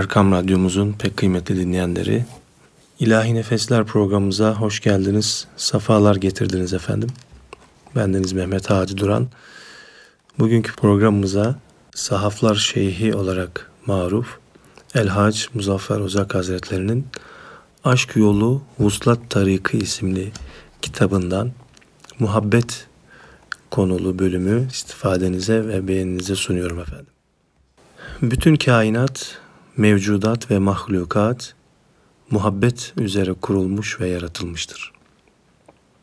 Erkam 0.00 0.32
Radyomuzun 0.32 0.92
pek 0.92 1.16
kıymetli 1.16 1.56
dinleyenleri, 1.56 2.24
İlahi 3.00 3.34
Nefesler 3.34 3.84
programımıza 3.84 4.54
hoş 4.54 4.80
geldiniz, 4.80 5.46
safalar 5.56 6.16
getirdiniz 6.16 6.74
efendim. 6.74 7.08
Bendeniz 7.96 8.32
Mehmet 8.32 8.70
Hacı 8.70 8.96
Duran. 8.96 9.28
Bugünkü 10.38 10.76
programımıza 10.76 11.58
Sahaflar 11.94 12.54
Şeyhi 12.54 13.14
olarak 13.14 13.70
maruf 13.86 14.38
El 14.94 15.08
Muzaffer 15.54 16.00
Uzak 16.00 16.34
Hazretlerinin 16.34 17.06
Aşk 17.84 18.16
Yolu 18.16 18.62
Vuslat 18.78 19.30
Tarikı 19.30 19.76
isimli 19.76 20.32
kitabından 20.82 21.50
muhabbet 22.18 22.86
konulu 23.70 24.18
bölümü 24.18 24.68
istifadenize 24.72 25.68
ve 25.68 25.88
beğeninize 25.88 26.34
sunuyorum 26.34 26.80
efendim. 26.80 27.12
Bütün 28.22 28.56
kainat, 28.56 29.40
mevcudat 29.76 30.50
ve 30.50 30.58
mahlukat 30.58 31.54
muhabbet 32.30 32.92
üzere 32.96 33.32
kurulmuş 33.32 34.00
ve 34.00 34.08
yaratılmıştır. 34.08 34.92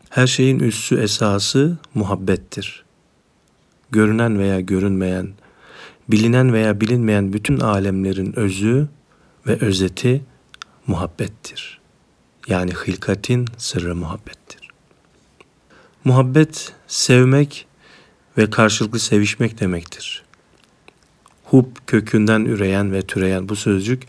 Her 0.09 0.27
şeyin 0.27 0.59
üssü 0.59 0.99
esası 1.01 1.77
muhabbettir. 1.93 2.85
Görünen 3.91 4.39
veya 4.39 4.59
görünmeyen, 4.59 5.33
bilinen 6.09 6.53
veya 6.53 6.81
bilinmeyen 6.81 7.33
bütün 7.33 7.59
alemlerin 7.59 8.39
özü 8.39 8.87
ve 9.47 9.57
özeti 9.59 10.21
muhabbettir. 10.87 11.81
Yani 12.47 12.71
hilkatin 12.71 13.47
sırrı 13.57 13.95
muhabbettir. 13.95 14.69
Muhabbet, 16.03 16.73
sevmek 16.87 17.67
ve 18.37 18.49
karşılıklı 18.49 18.99
sevişmek 18.99 19.59
demektir. 19.59 20.23
Hub 21.49 21.65
kökünden 21.87 22.45
üreyen 22.45 22.93
ve 22.93 23.01
türeyen 23.01 23.49
bu 23.49 23.55
sözcük 23.55 24.03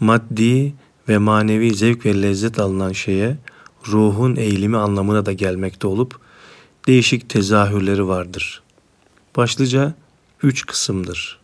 maddi 0.00 0.74
ve 1.08 1.18
manevi 1.18 1.74
zevk 1.74 2.06
ve 2.06 2.22
lezzet 2.22 2.58
alınan 2.58 2.92
şeye 2.92 3.36
ruhun 3.88 4.36
eğilimi 4.36 4.76
anlamına 4.76 5.26
da 5.26 5.32
gelmekte 5.32 5.86
olup 5.86 6.20
değişik 6.86 7.28
tezahürleri 7.28 8.08
vardır. 8.08 8.62
Başlıca 9.36 9.94
üç 10.42 10.66
kısımdır. 10.66 11.38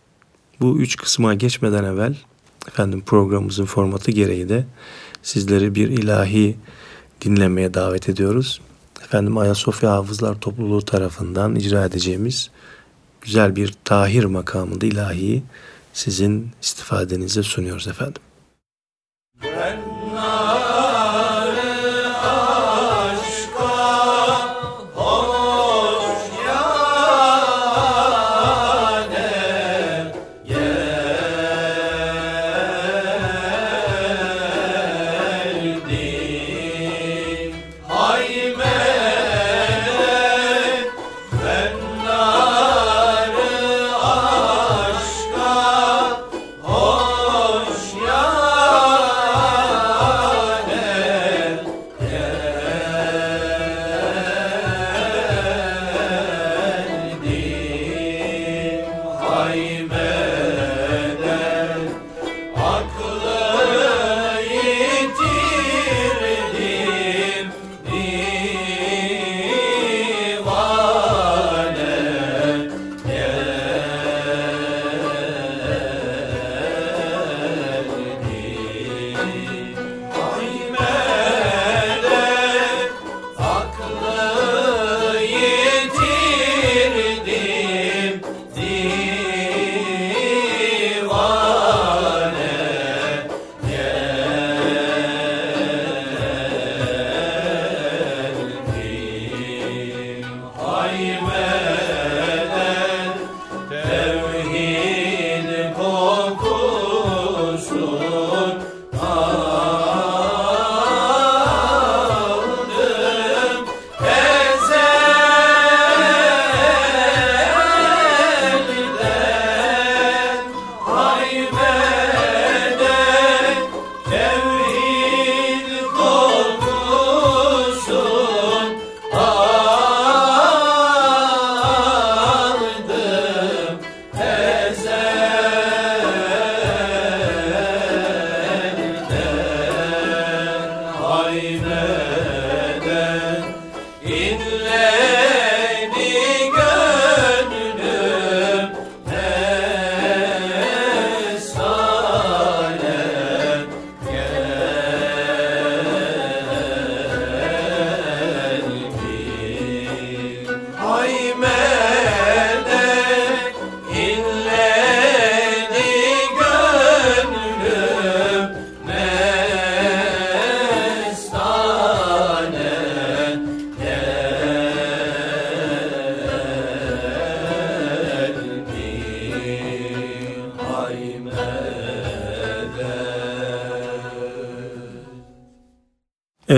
Bu 0.61 0.79
üç 0.79 0.97
kısma 0.97 1.35
geçmeden 1.35 1.85
evvel 1.85 2.17
efendim 2.69 3.03
programımızın 3.07 3.65
formatı 3.65 4.11
gereği 4.11 4.49
de 4.49 4.67
sizleri 5.23 5.75
bir 5.75 5.89
ilahi 5.89 6.57
dinlemeye 7.21 7.75
davet 7.75 8.09
ediyoruz. 8.09 8.61
Efendim 9.05 9.39
Ayasofya 9.39 9.91
Hafızlar 9.91 10.41
Topluluğu 10.41 10.85
tarafından 10.85 11.55
icra 11.57 11.85
edeceğimiz 11.85 12.51
güzel 13.23 13.57
bir 13.57 13.75
tahir 13.85 14.25
makamında 14.25 14.87
ilahi 14.87 15.43
sizin 15.93 16.51
istifadenize 16.63 17.43
sunuyoruz 17.43 17.89
efendim. 17.89 18.23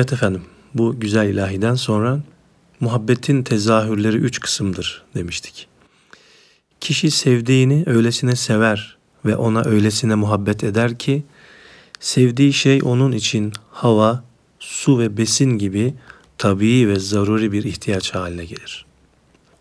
Evet 0.05 0.13
efendim, 0.13 0.43
bu 0.75 1.01
güzel 1.01 1.29
ilahiden 1.29 1.75
sonra 1.75 2.21
muhabbetin 2.81 3.43
tezahürleri 3.43 4.17
üç 4.17 4.41
kısımdır 4.41 5.03
demiştik. 5.15 5.69
Kişi 6.81 7.11
sevdiğini 7.11 7.83
öylesine 7.87 8.37
sever 8.37 8.97
ve 9.25 9.37
ona 9.37 9.65
öylesine 9.65 10.15
muhabbet 10.15 10.65
eder 10.65 10.99
ki, 10.99 11.23
sevdiği 12.01 12.53
şey 12.53 12.81
onun 12.83 13.13
için 13.13 13.53
hava, 13.71 14.25
su 14.59 14.99
ve 14.99 15.17
besin 15.17 15.51
gibi 15.59 15.95
tabii 16.39 16.89
ve 16.89 16.99
zaruri 16.99 17.53
bir 17.53 17.65
ihtiyaç 17.65 18.15
haline 18.15 18.45
gelir. 18.45 18.87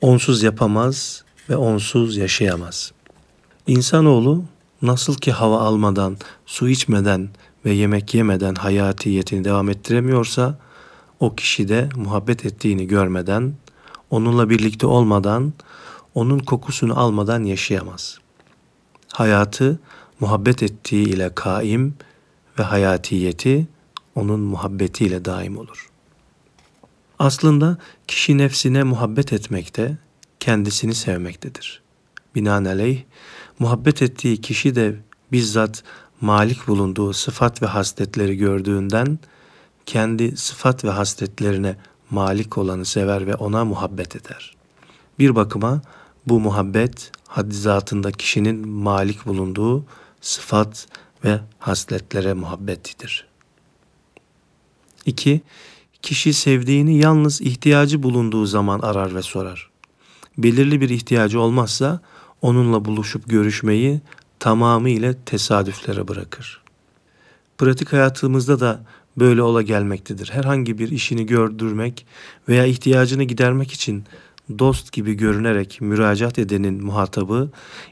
Onsuz 0.01 0.43
yapamaz 0.43 1.23
ve 1.49 1.55
onsuz 1.55 2.17
yaşayamaz. 2.17 2.91
İnsanoğlu 3.67 4.43
nasıl 4.81 5.15
ki 5.15 5.31
hava 5.31 5.59
almadan, 5.59 6.17
su 6.45 6.69
içmeden 6.69 7.29
ve 7.65 7.71
yemek 7.71 8.13
yemeden 8.13 8.55
hayatiyetini 8.55 9.43
devam 9.43 9.69
ettiremiyorsa 9.69 10.59
o 11.19 11.35
kişi 11.35 11.67
de 11.69 11.89
muhabbet 11.95 12.45
ettiğini 12.45 12.87
görmeden, 12.87 13.53
onunla 14.09 14.49
birlikte 14.49 14.87
olmadan, 14.87 15.53
onun 16.15 16.39
kokusunu 16.39 16.99
almadan 16.99 17.43
yaşayamaz. 17.43 18.19
Hayatı 19.13 19.79
muhabbet 20.19 20.63
ettiği 20.63 21.09
ile 21.09 21.35
kaim 21.35 21.95
ve 22.59 22.63
hayatiyeti 22.63 23.67
onun 24.15 24.39
muhabbetiyle 24.39 25.25
daim 25.25 25.57
olur. 25.57 25.89
Aslında 27.19 27.77
kişi 28.07 28.37
nefsine 28.37 28.83
muhabbet 28.83 29.33
etmekte, 29.33 29.97
kendisini 30.39 30.95
sevmektedir. 30.95 31.81
Binaenaleyh 32.35 33.03
muhabbet 33.59 34.01
ettiği 34.01 34.41
kişi 34.41 34.75
de 34.75 34.95
bizzat 35.31 35.83
malik 36.23 36.67
bulunduğu 36.67 37.13
sıfat 37.13 37.61
ve 37.61 37.65
hasletleri 37.65 38.37
gördüğünden 38.37 39.19
kendi 39.85 40.37
sıfat 40.37 40.83
ve 40.83 40.89
hasletlerine 40.89 41.75
malik 42.09 42.57
olanı 42.57 42.85
sever 42.85 43.27
ve 43.27 43.35
ona 43.35 43.65
muhabbet 43.65 44.15
eder. 44.15 44.55
Bir 45.19 45.35
bakıma 45.35 45.81
bu 46.27 46.39
muhabbet 46.39 47.11
haddi 47.27 47.55
zatında 47.55 48.11
kişinin 48.11 48.67
malik 48.67 49.25
bulunduğu 49.25 49.85
sıfat 50.21 50.87
ve 51.25 51.39
hasletlere 51.59 52.33
muhabbetidir. 52.33 53.27
2. 55.05 55.41
Kişi 56.01 56.33
sevdiğini 56.33 56.97
yalnız 56.97 57.41
ihtiyacı 57.41 58.03
bulunduğu 58.03 58.45
zaman 58.45 58.79
arar 58.79 59.15
ve 59.15 59.21
sorar. 59.21 59.69
Belirli 60.37 60.81
bir 60.81 60.89
ihtiyacı 60.89 61.39
olmazsa 61.39 62.01
onunla 62.41 62.85
buluşup 62.85 63.29
görüşmeyi 63.29 64.01
tamamıyla 64.43 65.13
tesadüflere 65.25 66.07
bırakır. 66.07 66.61
Pratik 67.57 67.93
hayatımızda 67.93 68.59
da 68.59 68.83
böyle 69.17 69.41
ola 69.41 69.61
gelmektedir. 69.61 70.29
Herhangi 70.33 70.77
bir 70.77 70.91
işini 70.91 71.25
gördürmek 71.25 72.05
veya 72.49 72.65
ihtiyacını 72.65 73.23
gidermek 73.23 73.71
için 73.71 74.03
dost 74.59 74.91
gibi 74.91 75.13
görünerek 75.13 75.81
müracaat 75.81 76.39
edenin 76.39 76.83
muhatabı 76.83 77.49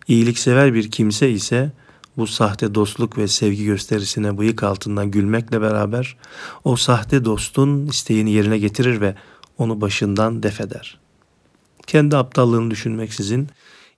iyiliksever 0.07 0.73
bir 0.73 0.91
kimse 0.91 1.29
ise 1.29 1.71
bu 2.17 2.27
sahte 2.27 2.75
dostluk 2.75 3.17
ve 3.17 3.27
sevgi 3.27 3.65
gösterisine 3.65 4.37
bıyık 4.37 4.63
altından 4.63 5.11
gülmekle 5.11 5.61
beraber 5.61 6.17
o 6.63 6.75
sahte 6.75 7.25
dostun 7.25 7.87
isteğini 7.87 8.31
yerine 8.31 8.57
getirir 8.57 9.01
ve 9.01 9.15
onu 9.57 9.81
başından 9.81 10.43
defeder. 10.43 10.99
Kendi 11.87 12.17
aptallığını 12.17 12.71
düşünmeksizin 12.71 13.49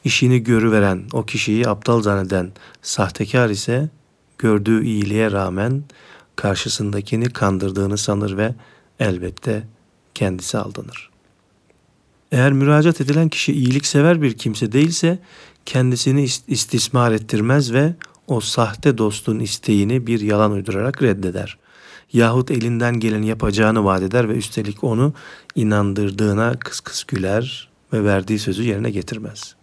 işini 0.03 0.43
görüveren 0.43 1.03
o 1.13 1.25
kişiyi 1.25 1.67
aptal 1.67 2.01
zanneden 2.01 2.51
sahtekar 2.81 3.49
ise 3.49 3.89
gördüğü 4.37 4.85
iyiliğe 4.85 5.31
rağmen 5.31 5.83
karşısındakini 6.35 7.25
kandırdığını 7.25 7.97
sanır 7.97 8.37
ve 8.37 8.55
elbette 8.99 9.67
kendisi 10.15 10.57
aldanır. 10.57 11.09
Eğer 12.31 12.51
müracaat 12.53 13.01
edilen 13.01 13.29
kişi 13.29 13.53
iyiliksever 13.53 14.21
bir 14.21 14.33
kimse 14.33 14.71
değilse 14.71 15.19
kendisini 15.65 16.23
istismar 16.47 17.11
ettirmez 17.11 17.73
ve 17.73 17.93
o 18.27 18.39
sahte 18.39 18.97
dostun 18.97 19.39
isteğini 19.39 20.07
bir 20.07 20.21
yalan 20.21 20.51
uydurarak 20.51 21.01
reddeder. 21.01 21.57
Yahut 22.13 22.51
elinden 22.51 22.99
geleni 22.99 23.27
yapacağını 23.27 23.85
vaat 23.85 24.01
eder 24.01 24.29
ve 24.29 24.33
üstelik 24.33 24.83
onu 24.83 25.13
inandırdığına 25.55 26.53
kıs 26.59 26.79
kıs 26.79 27.03
güler 27.03 27.69
ve 27.93 28.03
verdiği 28.03 28.39
sözü 28.39 28.63
yerine 28.63 28.91
getirmez. 28.91 29.55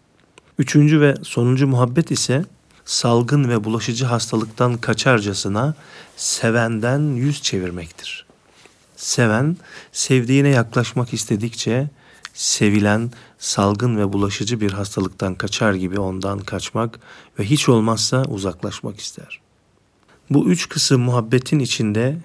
Üçüncü 0.60 1.00
ve 1.00 1.14
sonuncu 1.22 1.66
muhabbet 1.66 2.10
ise 2.10 2.44
salgın 2.84 3.48
ve 3.48 3.64
bulaşıcı 3.64 4.04
hastalıktan 4.04 4.76
kaçarcasına 4.76 5.74
sevenden 6.16 7.00
yüz 7.00 7.42
çevirmektir. 7.42 8.26
Seven, 8.96 9.56
sevdiğine 9.92 10.48
yaklaşmak 10.48 11.14
istedikçe 11.14 11.90
sevilen 12.34 13.10
salgın 13.38 13.96
ve 13.96 14.12
bulaşıcı 14.12 14.60
bir 14.60 14.72
hastalıktan 14.72 15.34
kaçar 15.34 15.74
gibi 15.74 16.00
ondan 16.00 16.38
kaçmak 16.38 17.00
ve 17.38 17.44
hiç 17.44 17.68
olmazsa 17.68 18.24
uzaklaşmak 18.24 19.00
ister. 19.00 19.40
Bu 20.30 20.48
üç 20.50 20.68
kısım 20.68 21.02
muhabbetin 21.02 21.58
içinde 21.58 22.18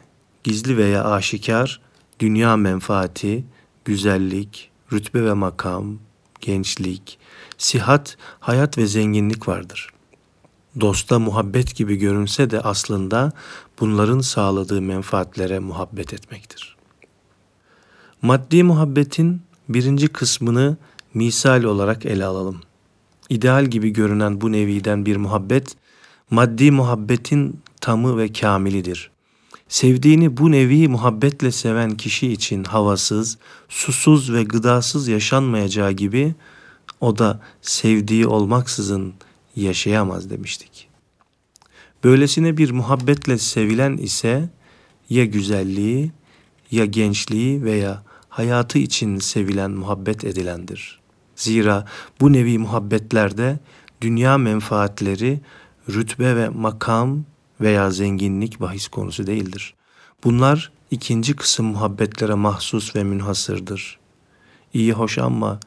gizli 0.44 0.78
veya 0.78 1.04
aşikar 1.04 1.81
dünya 2.20 2.58
menfaati, 2.58 3.44
güzellik, 3.86 4.72
rütbe 4.92 5.26
ve 5.26 5.34
makam, 5.34 5.98
gençlik, 6.42 7.20
sihat, 7.57 8.18
hayat 8.40 8.78
ve 8.78 8.86
zenginlik 8.86 9.48
vardır. 9.48 9.90
Dosta 10.80 11.19
muhabbet 11.19 11.75
gibi 11.75 11.96
görünse 11.96 12.50
de 12.50 12.62
aslında 12.62 13.31
bunların 13.80 14.19
sağladığı 14.19 14.81
menfaatlere 14.81 15.60
muhabbet 15.60 16.13
etmektir. 16.13 16.75
Maddi 18.22 18.63
muhabbetin 18.63 19.42
birinci 19.69 20.07
kısmını 20.07 20.78
misal 21.13 21.63
olarak 21.63 22.06
ele 22.06 22.25
alalım. 22.25 22.62
İdeal 23.30 23.66
gibi 23.66 23.90
görünen 23.90 24.42
bu 24.42 24.52
neviden 24.52 25.06
bir 25.06 25.18
muhabbet, 25.18 25.75
maddi 26.30 26.72
muhabbetin 26.72 27.60
tamı 27.81 28.18
ve 28.18 28.34
kamilidir. 28.34 29.12
Sevdiğini 29.68 30.38
bu 30.38 30.52
nevi 30.52 30.88
muhabbetle 30.88 31.52
seven 31.52 31.92
kişi 31.92 32.31
için 32.31 32.63
havasız, 32.63 33.38
susuz 33.69 34.34
ve 34.34 34.44
gıdasız 34.44 35.07
yaşanmayacağı 35.07 35.92
gibi 35.92 36.36
o 37.06 37.18
da 37.18 37.40
sevdiği 37.62 38.28
olmaksızın 38.28 39.13
yaşayamaz 39.56 40.30
demiştik. 40.30 40.88
Böylesine 42.04 42.57
bir 42.57 42.72
muhabbetle 42.72 43.38
sevilen 43.38 43.98
ise 43.98 44.50
ya 45.10 45.25
güzelliği 45.25 46.12
ya 46.72 46.86
gençliği 46.86 47.63
veya 47.63 48.04
hayatı 48.30 48.80
için 48.80 49.19
sevilen 49.19 49.72
muhabbet 49.72 50.24
edilendir. 50.24 51.00
Zira 51.36 51.86
bu 52.22 52.34
nevi 52.34 52.57
muhabbetlerde 52.57 53.60
dünya 54.02 54.38
menfaatleri, 54.38 55.40
rütbe 55.90 56.36
ve 56.36 56.50
makam 56.50 57.24
veya 57.62 57.92
zenginlik 57.92 58.62
bahis 58.62 58.88
konusu 58.88 59.28
değildir. 59.28 59.74
Bunlar 60.24 60.72
ikinci 60.92 61.36
kısım 61.36 61.66
muhabbetlere 61.66 62.34
mahsus 62.34 62.96
ve 62.96 63.04
münhasırdır. 63.04 64.00
İyi 64.74 64.94
hoş 64.94 65.18
ama 65.18 65.60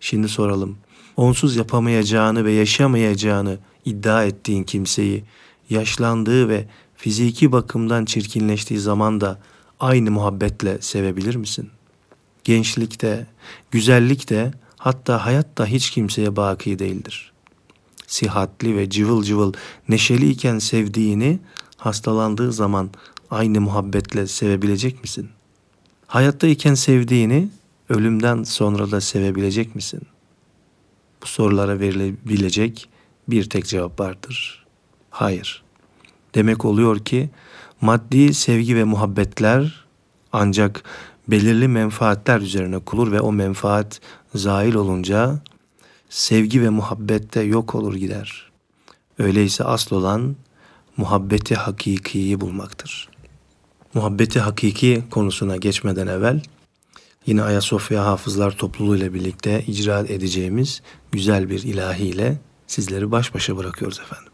şimdi 0.00 0.28
soralım. 0.28 0.78
Onsuz 1.16 1.56
yapamayacağını 1.56 2.44
ve 2.44 2.52
yaşamayacağını 2.52 3.58
iddia 3.84 4.24
ettiğin 4.24 4.64
kimseyi 4.64 5.24
yaşlandığı 5.70 6.48
ve 6.48 6.66
fiziki 6.96 7.52
bakımdan 7.52 8.04
çirkinleştiği 8.04 8.80
zaman 8.80 9.20
da 9.20 9.38
aynı 9.80 10.10
muhabbetle 10.10 10.80
sevebilir 10.80 11.36
misin? 11.36 11.70
Gençlikte, 12.44 13.26
güzellikte 13.70 14.52
hatta 14.76 15.26
hayat 15.26 15.58
da 15.58 15.66
hiç 15.66 15.90
kimseye 15.90 16.36
baki 16.36 16.78
değildir. 16.78 17.32
Sihatli 18.06 18.76
ve 18.76 18.90
cıvıl 18.90 19.22
cıvıl 19.22 19.52
neşeliyken 19.88 20.58
sevdiğini 20.58 21.38
hastalandığı 21.76 22.52
zaman 22.52 22.90
aynı 23.30 23.60
muhabbetle 23.60 24.26
sevebilecek 24.26 25.02
misin? 25.02 25.28
Hayattayken 26.06 26.74
sevdiğini 26.74 27.48
ölümden 27.88 28.42
sonra 28.42 28.90
da 28.90 29.00
sevebilecek 29.00 29.74
misin? 29.74 30.00
Bu 31.22 31.26
sorulara 31.26 31.80
verilebilecek 31.80 32.88
bir 33.28 33.50
tek 33.50 33.66
cevap 33.66 34.00
vardır. 34.00 34.66
Hayır. 35.10 35.62
Demek 36.34 36.64
oluyor 36.64 36.98
ki 36.98 37.30
maddi 37.80 38.34
sevgi 38.34 38.76
ve 38.76 38.84
muhabbetler 38.84 39.84
ancak 40.32 40.82
belirli 41.28 41.68
menfaatler 41.68 42.40
üzerine 42.40 42.78
kurulur 42.78 43.12
ve 43.12 43.20
o 43.20 43.32
menfaat 43.32 44.00
zail 44.34 44.74
olunca 44.74 45.40
sevgi 46.08 46.62
ve 46.62 46.68
muhabbette 46.68 47.40
yok 47.40 47.74
olur 47.74 47.94
gider. 47.94 48.50
Öyleyse 49.18 49.64
asıl 49.64 49.96
olan 49.96 50.36
muhabbeti 50.96 51.54
hakikiyi 51.54 52.40
bulmaktır. 52.40 53.08
Muhabbeti 53.94 54.40
hakiki 54.40 55.04
konusuna 55.10 55.56
geçmeden 55.56 56.06
evvel 56.06 56.40
yine 57.26 57.42
Ayasofya 57.42 58.04
Hafızlar 58.04 58.50
Topluluğu 58.50 58.96
ile 58.96 59.14
birlikte 59.14 59.64
icra 59.66 59.98
edeceğimiz 59.98 60.82
güzel 61.12 61.50
bir 61.50 61.62
ilahiyle 61.62 62.40
sizleri 62.66 63.10
baş 63.10 63.34
başa 63.34 63.56
bırakıyoruz 63.56 64.00
efendim. 64.00 64.32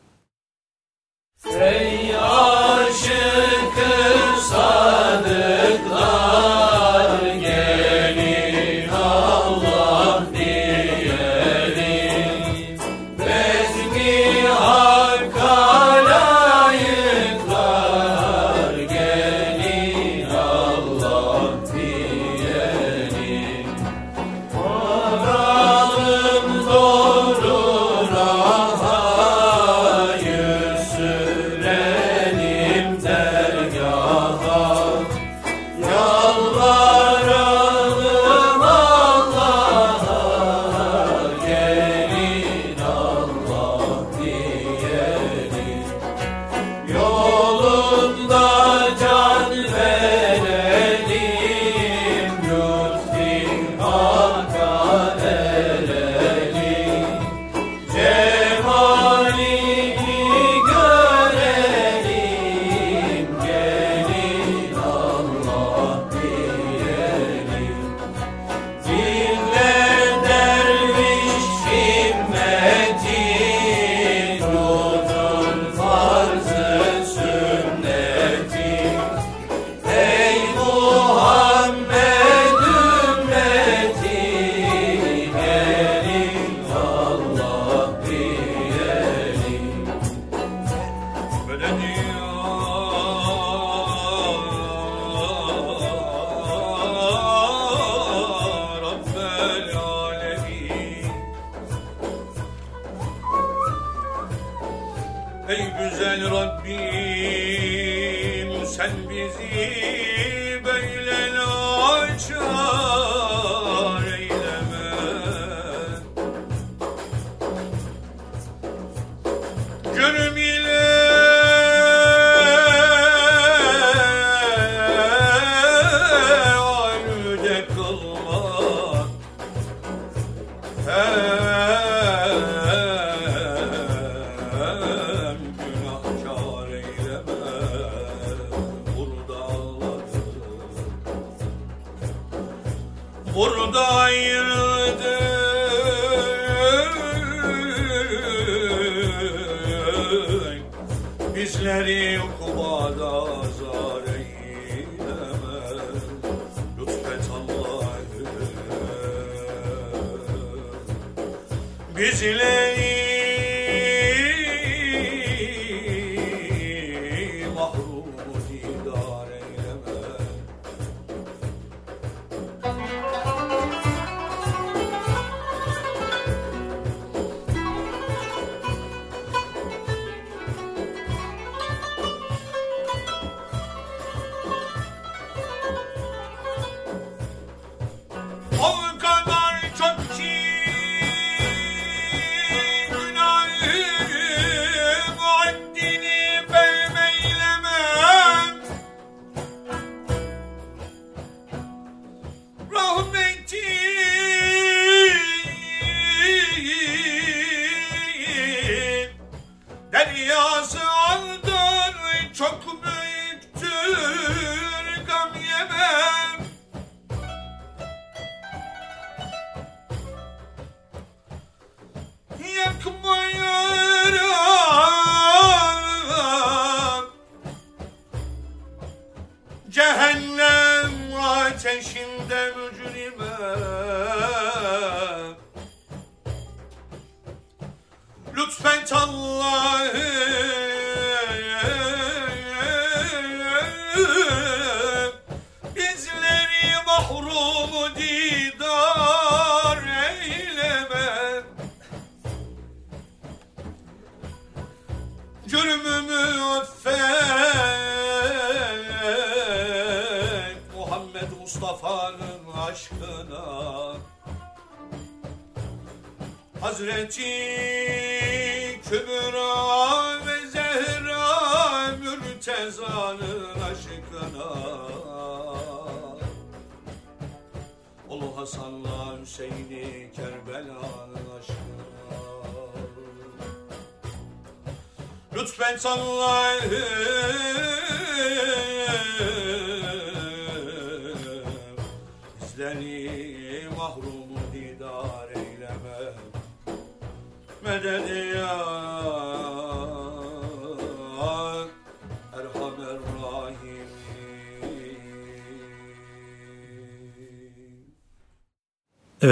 Sen 108.83 109.11
bizi 109.11 110.61
böyle 110.65 111.35
laçak 111.35 112.62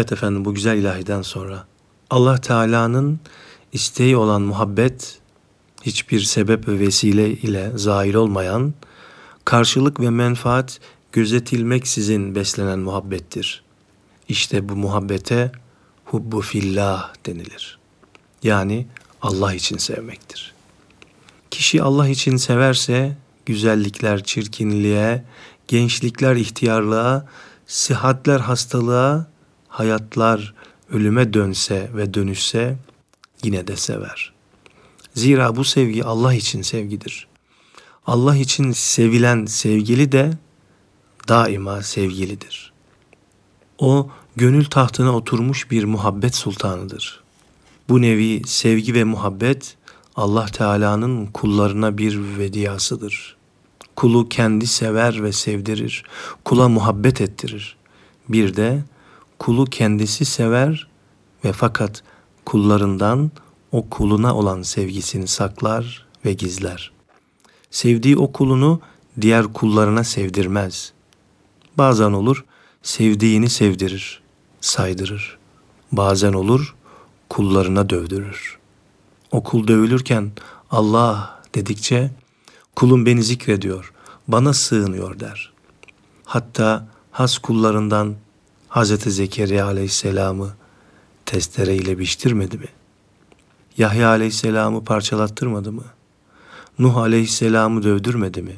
Evet 0.00 0.12
efendim 0.12 0.44
bu 0.44 0.54
güzel 0.54 0.78
ilahiden 0.78 1.22
sonra 1.22 1.66
Allah 2.10 2.40
Teala'nın 2.40 3.20
isteği 3.72 4.16
olan 4.16 4.42
muhabbet 4.42 5.18
hiçbir 5.82 6.20
sebep 6.20 6.68
ve 6.68 6.78
vesile 6.78 7.30
ile 7.30 7.72
zahir 7.74 8.14
olmayan 8.14 8.74
karşılık 9.44 10.00
ve 10.00 10.10
menfaat 10.10 10.80
gözetilmeksizin 11.12 12.34
beslenen 12.34 12.78
muhabbettir. 12.78 13.62
İşte 14.28 14.68
bu 14.68 14.76
muhabbete 14.76 15.52
hubbu 16.04 16.40
fillah 16.40 17.12
denilir. 17.26 17.78
Yani 18.42 18.86
Allah 19.22 19.54
için 19.54 19.76
sevmektir. 19.76 20.54
Kişi 21.50 21.82
Allah 21.82 22.08
için 22.08 22.36
severse 22.36 23.16
güzellikler 23.46 24.24
çirkinliğe, 24.24 25.24
gençlikler 25.68 26.36
ihtiyarlığa, 26.36 27.26
sıhhatler 27.66 28.40
hastalığa, 28.40 29.29
hayatlar 29.70 30.54
ölüme 30.90 31.32
dönse 31.32 31.90
ve 31.96 32.14
dönüşse 32.14 32.76
yine 33.44 33.66
de 33.66 33.76
sever. 33.76 34.32
Zira 35.14 35.56
bu 35.56 35.64
sevgi 35.64 36.04
Allah 36.04 36.34
için 36.34 36.62
sevgidir. 36.62 37.26
Allah 38.06 38.36
için 38.36 38.72
sevilen 38.72 39.46
sevgili 39.46 40.12
de 40.12 40.30
daima 41.28 41.82
sevgilidir. 41.82 42.72
O 43.78 44.08
gönül 44.36 44.64
tahtına 44.64 45.16
oturmuş 45.16 45.70
bir 45.70 45.84
muhabbet 45.84 46.34
sultanıdır. 46.34 47.22
Bu 47.88 48.02
nevi 48.02 48.42
sevgi 48.46 48.94
ve 48.94 49.04
muhabbet 49.04 49.76
Allah 50.16 50.46
Teala'nın 50.46 51.26
kullarına 51.26 51.98
bir 51.98 52.38
vediyasıdır. 52.38 53.36
Kulu 53.96 54.28
kendi 54.28 54.66
sever 54.66 55.22
ve 55.22 55.32
sevdirir, 55.32 56.04
kula 56.44 56.68
muhabbet 56.68 57.20
ettirir. 57.20 57.76
Bir 58.28 58.56
de 58.56 58.84
kulu 59.40 59.64
kendisi 59.64 60.24
sever 60.24 60.88
ve 61.44 61.52
fakat 61.52 62.02
kullarından 62.44 63.30
o 63.72 63.88
kuluna 63.88 64.36
olan 64.36 64.62
sevgisini 64.62 65.26
saklar 65.26 66.06
ve 66.24 66.32
gizler. 66.32 66.92
Sevdiği 67.70 68.16
o 68.16 68.32
kulunu 68.32 68.80
diğer 69.20 69.52
kullarına 69.52 70.04
sevdirmez. 70.04 70.92
Bazen 71.78 72.12
olur 72.12 72.44
sevdiğini 72.82 73.48
sevdirir, 73.48 74.22
saydırır. 74.60 75.38
Bazen 75.92 76.32
olur 76.32 76.74
kullarına 77.28 77.90
dövdürür. 77.90 78.58
O 79.32 79.42
kul 79.42 79.68
dövülürken 79.68 80.32
Allah 80.70 81.40
dedikçe 81.54 82.10
Kulum 82.76 83.06
beni 83.06 83.22
zikrediyor, 83.22 83.92
bana 84.28 84.52
sığınıyor 84.52 85.20
der. 85.20 85.52
Hatta 86.24 86.88
has 87.10 87.38
kullarından 87.38 88.14
Hazreti 88.70 89.10
Zekeriya 89.10 89.66
aleyhisselamı 89.66 90.50
testereyle 91.26 91.98
biçtirmedi 91.98 92.58
mi? 92.58 92.68
Yahya 93.78 94.08
aleyhisselamı 94.08 94.84
parçalattırmadı 94.84 95.72
mı? 95.72 95.84
Nuh 96.78 96.96
aleyhisselamı 96.96 97.82
dövdürmedi 97.82 98.42
mi? 98.42 98.56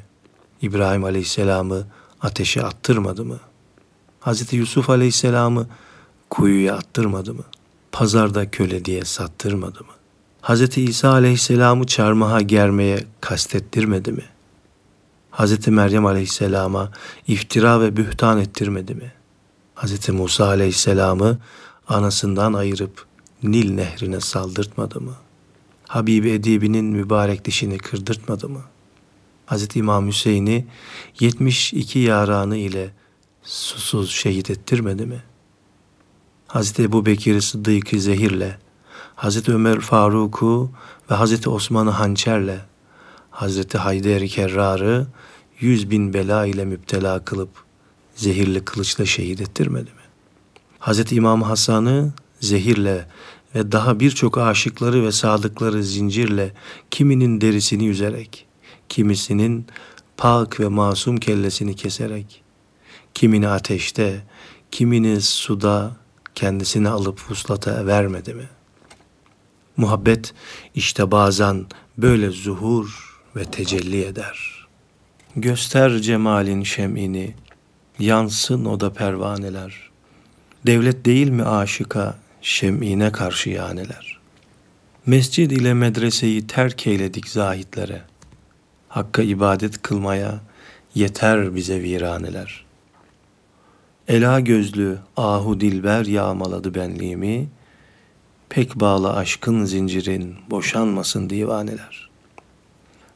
İbrahim 0.62 1.04
aleyhisselamı 1.04 1.87
ateşe 2.21 2.62
attırmadı 2.62 3.25
mı? 3.25 3.38
Hazreti 4.21 4.57
Yusuf 4.57 4.90
aleyhisselamı 4.90 5.66
kuyuya 6.31 6.75
attırmadı 6.75 7.35
mı? 7.35 7.45
Pazarda 7.92 8.50
köle 8.50 8.85
diye 8.85 9.04
sattırmadı 9.04 9.81
mı? 9.81 9.92
Hazreti 10.40 10.83
İsa 10.83 11.11
aleyhisselamı 11.11 11.87
çarmıha 11.87 12.40
germeye 12.40 13.04
kastettirmedi 13.21 14.12
mi? 14.12 14.25
Hazreti 15.31 15.71
Meryem 15.71 16.07
aleyhisselama 16.07 16.90
iftira 17.26 17.81
ve 17.81 17.97
bühtan 17.97 18.38
ettirmedi 18.38 18.95
mi? 18.95 19.12
Hazreti 19.75 20.12
Musa 20.12 20.47
aleyhisselamı 20.47 21.38
anasından 21.88 22.52
ayırıp 22.52 23.07
Nil 23.43 23.75
nehrine 23.75 24.21
saldırtmadı 24.21 25.00
mı? 25.00 25.14
Habibi 25.88 26.31
Edibi'nin 26.31 26.85
mübarek 26.85 27.45
dişini 27.45 27.79
kırdırtmadı 27.79 28.49
mı? 28.49 28.62
Hazreti 29.47 29.79
İmam 29.79 30.09
Hüseyin'i 30.09 30.67
72 31.21 31.99
yaranı 31.99 32.57
ile 32.57 32.91
susuz 33.43 34.11
şehit 34.11 34.50
ettirmedi 34.50 35.07
mi? 35.07 35.23
Hazreti 36.47 36.83
Ebu 36.83 37.07
Bekir'i 37.07 37.43
Sıddık'ı 37.43 38.00
zehirle, 38.00 38.59
Hazreti 39.14 39.52
Ömer 39.52 39.81
Faruk'u 39.81 40.71
ve 41.11 41.14
Hazreti 41.14 41.50
Osman'ı 41.50 41.91
hançerle, 41.91 42.61
Hazreti 43.31 43.79
Hayder 43.79 44.29
Kerrar'ı 44.29 45.07
yüz 45.61 45.91
bin 45.91 46.14
bela 46.14 46.47
ile 46.47 46.64
müptela 46.64 47.25
kılıp 47.25 47.62
zehirli 48.14 48.64
kılıçla 48.64 49.07
şehit 49.07 49.40
ettirmedi 49.40 49.90
mi? 49.90 50.02
Hazreti 50.78 51.14
İmam 51.14 51.42
Hasan'ı 51.42 52.12
zehirle 52.40 53.09
ve 53.54 53.73
daha 53.73 54.00
birçok 54.00 54.38
aşıkları 54.38 55.04
ve 55.04 55.12
sadıkları 55.12 55.85
zincirle 55.85 56.52
kiminin 56.90 57.40
derisini 57.40 57.85
yüzerek, 57.85 58.47
kimisinin 58.88 59.66
pak 60.16 60.61
ve 60.61 60.69
masum 60.69 61.16
kellesini 61.16 61.76
keserek, 61.76 62.42
kimini 63.14 63.49
ateşte, 63.49 64.25
kimini 64.71 65.21
suda 65.21 65.97
kendisini 66.34 66.89
alıp 66.89 67.30
vuslata 67.30 67.87
vermedi 67.87 68.34
mi? 68.34 68.49
Muhabbet 69.76 70.34
işte 70.75 71.10
bazen 71.10 71.67
böyle 71.99 72.30
zuhur 72.30 73.19
ve 73.37 73.45
tecelli 73.45 74.04
eder. 74.04 74.67
Göster 75.37 75.99
cemalin 75.99 76.63
şemini, 76.63 77.34
yansın 78.02 78.65
o 78.65 78.80
da 78.80 78.93
pervaneler. 78.93 79.91
Devlet 80.67 81.04
değil 81.04 81.28
mi 81.28 81.43
aşıka, 81.43 82.19
şemine 82.43 83.12
karşı 83.12 83.50
yaneler. 83.50 84.19
Mescid 85.06 85.50
ile 85.50 85.75
medreseyi 85.75 86.47
terk 86.47 86.86
eyledik 86.86 87.28
zahitlere. 87.28 88.02
Hakka 88.88 89.23
ibadet 89.23 89.82
kılmaya 89.82 90.41
yeter 90.95 91.54
bize 91.54 91.82
viraneler. 91.82 92.65
Ela 94.08 94.41
gözlü 94.41 94.99
ahu 95.17 95.60
dilber 95.60 96.06
yağmaladı 96.06 96.75
benliğimi, 96.75 97.49
pek 98.49 98.75
bağlı 98.75 99.12
aşkın 99.12 99.65
zincirin 99.65 100.36
boşanmasın 100.50 101.30
divaneler. 101.30 102.10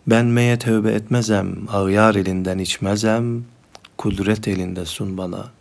Ben 0.07 0.27
meye 0.27 0.59
tövbe 0.59 0.93
etmezem, 0.93 1.57
ağyar 1.69 2.15
elinden 2.15 2.59
içmezem, 2.59 3.45
kudret 3.99 4.49
elinde 4.49 4.85
sun 4.85 5.19
bana, 5.19 5.53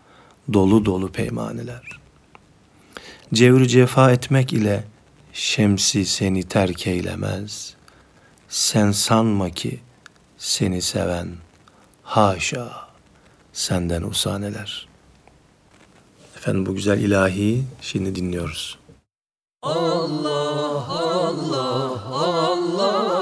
dolu 0.53 0.85
dolu 0.85 1.11
peymaneler.'' 1.11 2.05
Cevri 3.33 3.67
cefa 3.67 4.11
etmek 4.11 4.53
ile 4.53 4.83
şemsi 5.33 6.05
seni 6.05 6.43
terk 6.43 6.87
eylemez. 6.87 7.75
Sen 8.49 8.91
sanma 8.91 9.49
ki 9.49 9.79
seni 10.37 10.81
seven 10.81 11.29
haşa 12.03 12.87
senden 13.53 14.01
usaneler. 14.01 14.87
Efendim 16.37 16.65
bu 16.65 16.75
güzel 16.75 16.99
ilahi 16.99 17.63
şimdi 17.81 18.15
dinliyoruz. 18.15 18.77
Allah 19.61 20.85
Allah 20.89 22.03
Allah'ım 22.11 23.14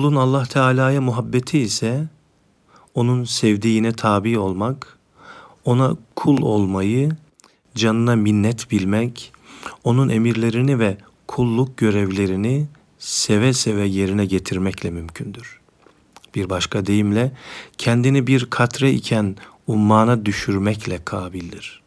Kulun 0.00 0.16
Allah 0.16 0.44
Teala'ya 0.44 1.00
muhabbeti 1.00 1.58
ise 1.58 2.08
onun 2.94 3.24
sevdiğine 3.24 3.92
tabi 3.92 4.38
olmak, 4.38 4.98
ona 5.64 5.96
kul 6.16 6.42
olmayı, 6.42 7.16
canına 7.74 8.16
minnet 8.16 8.70
bilmek, 8.70 9.32
onun 9.84 10.08
emirlerini 10.08 10.78
ve 10.78 10.96
kulluk 11.28 11.76
görevlerini 11.76 12.66
seve 12.98 13.52
seve 13.52 13.86
yerine 13.86 14.26
getirmekle 14.26 14.90
mümkündür. 14.90 15.60
Bir 16.34 16.50
başka 16.50 16.86
deyimle 16.86 17.32
kendini 17.78 18.26
bir 18.26 18.50
katre 18.50 18.92
iken 18.92 19.36
ummana 19.66 20.26
düşürmekle 20.26 21.04
kabildir. 21.04 21.82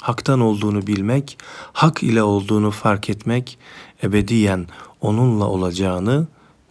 Haktan 0.00 0.40
olduğunu 0.40 0.86
bilmek, 0.86 1.38
hak 1.72 2.02
ile 2.02 2.22
olduğunu 2.22 2.70
fark 2.70 3.10
etmek, 3.10 3.58
ebediyen 4.02 4.66
onunla 5.00 5.46
olacağını 5.46 6.26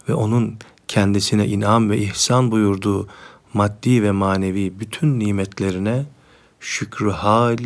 ve 0.08 0.14
onun 0.14 0.58
kendisine 0.88 1.46
inam 1.46 1.90
ve 1.90 1.98
ihsan 1.98 2.50
buyurduğu 2.50 3.08
maddi 3.54 4.02
ve 4.02 4.10
manevi 4.10 4.80
bütün 4.80 5.18
nimetlerine 5.18 6.06
şükrü 6.60 7.10
hal 7.10 7.58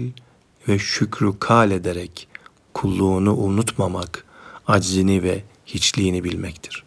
ve 0.68 0.78
şükrü 0.78 1.38
kal 1.38 1.70
ederek 1.70 2.28
kulluğunu 2.74 3.36
unutmamak, 3.36 4.24
aczini 4.66 5.22
ve 5.22 5.44
hiçliğini 5.66 6.24
bilmektir. 6.24 6.84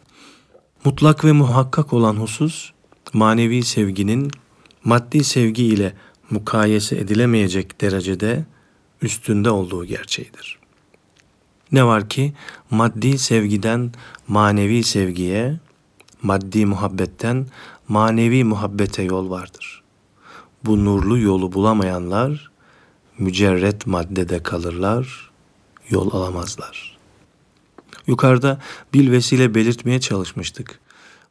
Mutlak 0.85 1.25
ve 1.25 1.31
muhakkak 1.31 1.93
olan 1.93 2.15
husus, 2.15 2.71
manevi 3.13 3.63
sevginin 3.63 4.31
maddi 4.83 5.23
sevgi 5.23 5.65
ile 5.65 5.93
mukayese 6.29 6.97
edilemeyecek 6.97 7.81
derecede 7.81 8.45
üstünde 9.01 9.49
olduğu 9.49 9.85
gerçeğidir. 9.85 10.59
Ne 11.71 11.85
var 11.85 12.09
ki 12.09 12.33
maddi 12.69 13.17
sevgiden 13.17 13.91
manevi 14.31 14.83
sevgiye, 14.83 15.59
maddi 16.21 16.65
muhabbetten 16.65 17.47
manevi 17.87 18.43
muhabbete 18.43 19.03
yol 19.03 19.29
vardır. 19.29 19.83
Bu 20.65 20.85
nurlu 20.85 21.17
yolu 21.19 21.53
bulamayanlar 21.53 22.51
mücerret 23.17 23.87
maddede 23.87 24.43
kalırlar, 24.43 25.31
yol 25.89 26.11
alamazlar. 26.13 26.97
Yukarıda 28.07 28.59
bil 28.93 29.11
vesile 29.11 29.55
belirtmeye 29.55 29.99
çalışmıştık. 29.99 30.79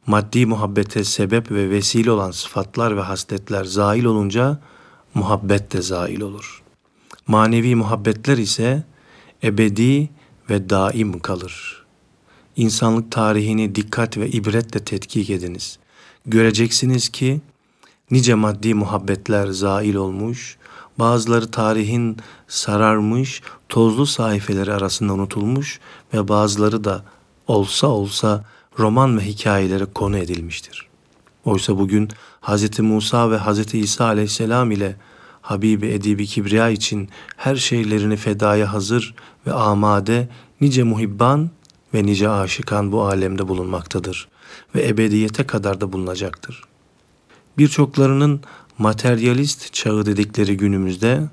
Maddi 0.07 0.45
muhabbete 0.45 1.03
sebep 1.03 1.51
ve 1.51 1.69
vesile 1.69 2.11
olan 2.11 2.31
sıfatlar 2.31 2.97
ve 2.97 3.01
hasletler 3.01 3.63
zail 3.63 4.03
olunca 4.03 4.59
muhabbet 5.13 5.73
de 5.73 5.81
zail 5.81 6.21
olur. 6.21 6.63
Manevi 7.27 7.75
muhabbetler 7.75 8.37
ise 8.37 8.83
ebedi 9.43 10.09
ve 10.49 10.69
daim 10.69 11.19
kalır. 11.19 11.80
İnsanlık 12.55 13.11
tarihini 13.11 13.75
dikkat 13.75 14.17
ve 14.17 14.29
ibretle 14.29 14.79
tetkik 14.79 15.29
ediniz. 15.29 15.79
Göreceksiniz 16.25 17.09
ki 17.09 17.41
nice 18.11 18.35
maddi 18.35 18.73
muhabbetler 18.73 19.47
zail 19.47 19.95
olmuş, 19.95 20.57
bazıları 20.99 21.51
tarihin 21.51 22.17
sararmış, 22.47 23.41
tozlu 23.69 24.05
sayfeleri 24.05 24.73
arasında 24.73 25.13
unutulmuş 25.13 25.79
ve 26.13 26.27
bazıları 26.27 26.83
da 26.83 27.03
olsa 27.47 27.87
olsa 27.87 28.45
roman 28.79 29.17
ve 29.17 29.25
hikayelere 29.25 29.85
konu 29.85 30.17
edilmiştir. 30.17 30.87
Oysa 31.45 31.77
bugün 31.77 32.09
Hz. 32.41 32.79
Musa 32.79 33.31
ve 33.31 33.37
Hz. 33.37 33.73
İsa 33.73 34.05
aleyhisselam 34.05 34.71
ile 34.71 34.95
Habibi 35.41 35.87
Edibi 35.87 36.27
Kibriya 36.27 36.69
için 36.69 37.09
her 37.37 37.55
şeylerini 37.55 38.17
fedaya 38.17 38.73
hazır 38.73 39.15
ve 39.47 39.53
amade 39.53 40.29
nice 40.61 40.83
muhibban 40.83 41.49
ve 41.93 42.05
nice 42.05 42.29
aşıkan 42.29 42.91
bu 42.91 43.03
alemde 43.03 43.47
bulunmaktadır 43.47 44.27
ve 44.75 44.87
ebediyete 44.87 45.47
kadar 45.47 45.81
da 45.81 45.93
bulunacaktır. 45.93 46.63
Birçoklarının 47.57 48.41
materyalist 48.77 49.73
çağı 49.73 50.05
dedikleri 50.05 50.57
günümüzde 50.57 51.29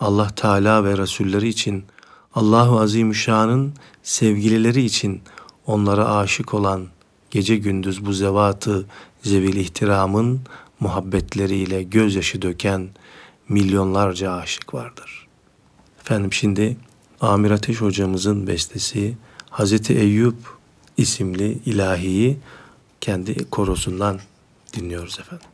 Allah 0.00 0.34
Teala 0.36 0.84
ve 0.84 0.98
Resulleri 0.98 1.48
için 1.48 1.84
Allahu 2.34 2.80
Azimüşşan'ın 2.80 3.74
sevgilileri 4.02 4.82
için 4.82 5.22
onlara 5.66 6.16
aşık 6.16 6.54
olan 6.54 6.86
gece 7.30 7.56
gündüz 7.56 8.06
bu 8.06 8.12
zevatı 8.12 8.86
zevil 9.22 9.56
ihtiramın 9.56 10.40
muhabbetleriyle 10.80 11.82
gözyaşı 11.82 12.42
döken 12.42 12.88
milyonlarca 13.48 14.32
aşık 14.32 14.74
vardır. 14.74 15.26
Efendim 16.00 16.32
şimdi 16.32 16.76
Amir 17.20 17.50
Ateş 17.50 17.80
hocamızın 17.80 18.46
bestesi 18.46 19.14
Hazreti 19.54 19.94
Eyüp 19.94 20.36
isimli 20.96 21.58
ilahiyi 21.66 22.38
kendi 23.00 23.50
korosundan 23.50 24.20
dinliyoruz 24.72 25.18
efendim. 25.20 25.46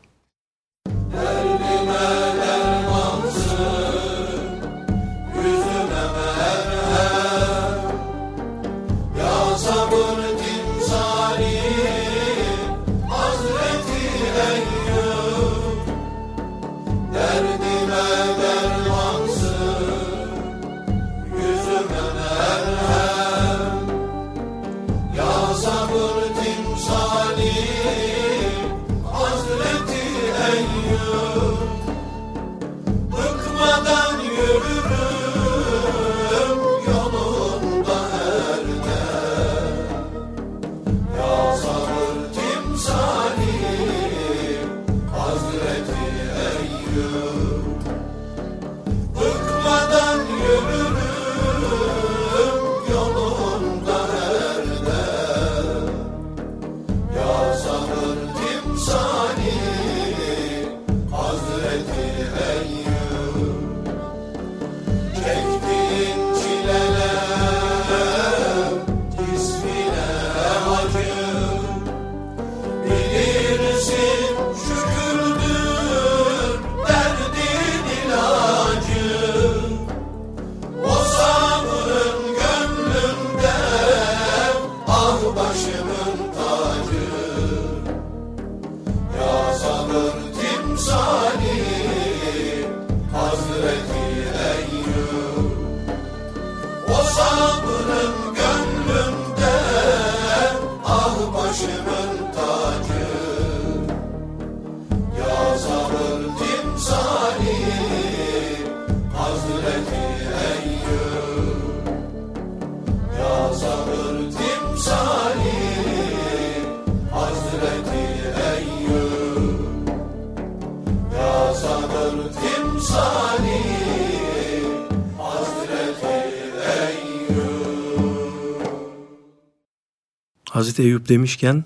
Hazreti 130.71 130.89
Eyüp 130.89 131.09
demişken 131.09 131.65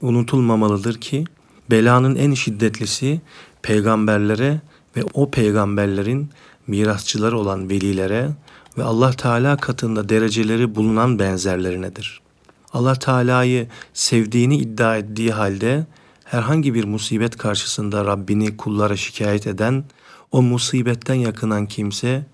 unutulmamalıdır 0.00 1.00
ki 1.00 1.24
belanın 1.70 2.16
en 2.16 2.34
şiddetlisi 2.34 3.20
peygamberlere 3.62 4.60
ve 4.96 5.04
o 5.14 5.30
peygamberlerin 5.30 6.30
mirasçıları 6.66 7.38
olan 7.38 7.70
velilere 7.70 8.30
ve 8.78 8.84
Allah 8.84 9.10
Teala 9.12 9.56
katında 9.56 10.08
dereceleri 10.08 10.74
bulunan 10.74 11.18
benzerlerinedir. 11.18 12.20
Allah 12.72 12.94
Teala'yı 12.94 13.68
sevdiğini 13.94 14.56
iddia 14.56 14.96
ettiği 14.96 15.32
halde 15.32 15.86
herhangi 16.24 16.74
bir 16.74 16.84
musibet 16.84 17.36
karşısında 17.36 18.04
Rabbini 18.04 18.56
kullara 18.56 18.96
şikayet 18.96 19.46
eden, 19.46 19.84
o 20.32 20.42
musibetten 20.42 21.14
yakınan 21.14 21.66
kimse 21.66 22.26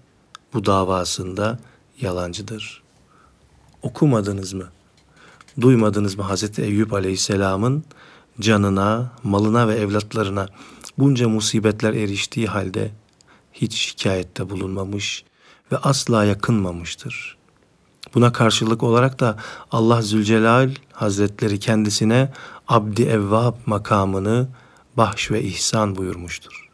bu 0.55 0.67
davasında 0.67 1.59
yalancıdır. 2.01 2.83
Okumadınız 3.83 4.53
mı? 4.53 4.69
Duymadınız 5.61 6.19
mı 6.19 6.23
Hazreti 6.23 6.63
Eyüp 6.63 6.93
Aleyhisselam'ın 6.93 7.85
canına, 8.41 9.13
malına 9.23 9.69
ve 9.69 9.75
evlatlarına 9.75 10.49
bunca 10.99 11.29
musibetler 11.29 11.95
eriştiği 11.95 12.47
halde 12.47 12.91
hiç 13.53 13.75
şikayette 13.75 14.51
bulunmamış 14.51 15.25
ve 15.73 15.77
asla 15.77 16.25
yakınmamıştır. 16.25 17.37
Buna 18.15 18.33
karşılık 18.33 18.83
olarak 18.83 19.21
da 19.21 19.37
Allah 19.71 20.03
Zülcelal 20.03 20.71
Hazretleri 20.93 21.59
kendisine 21.59 22.33
Abdi 22.69 23.03
Evvab 23.03 23.55
makamını 23.67 24.49
bahş 24.97 25.31
ve 25.31 25.43
ihsan 25.43 25.97
buyurmuştur. 25.97 26.69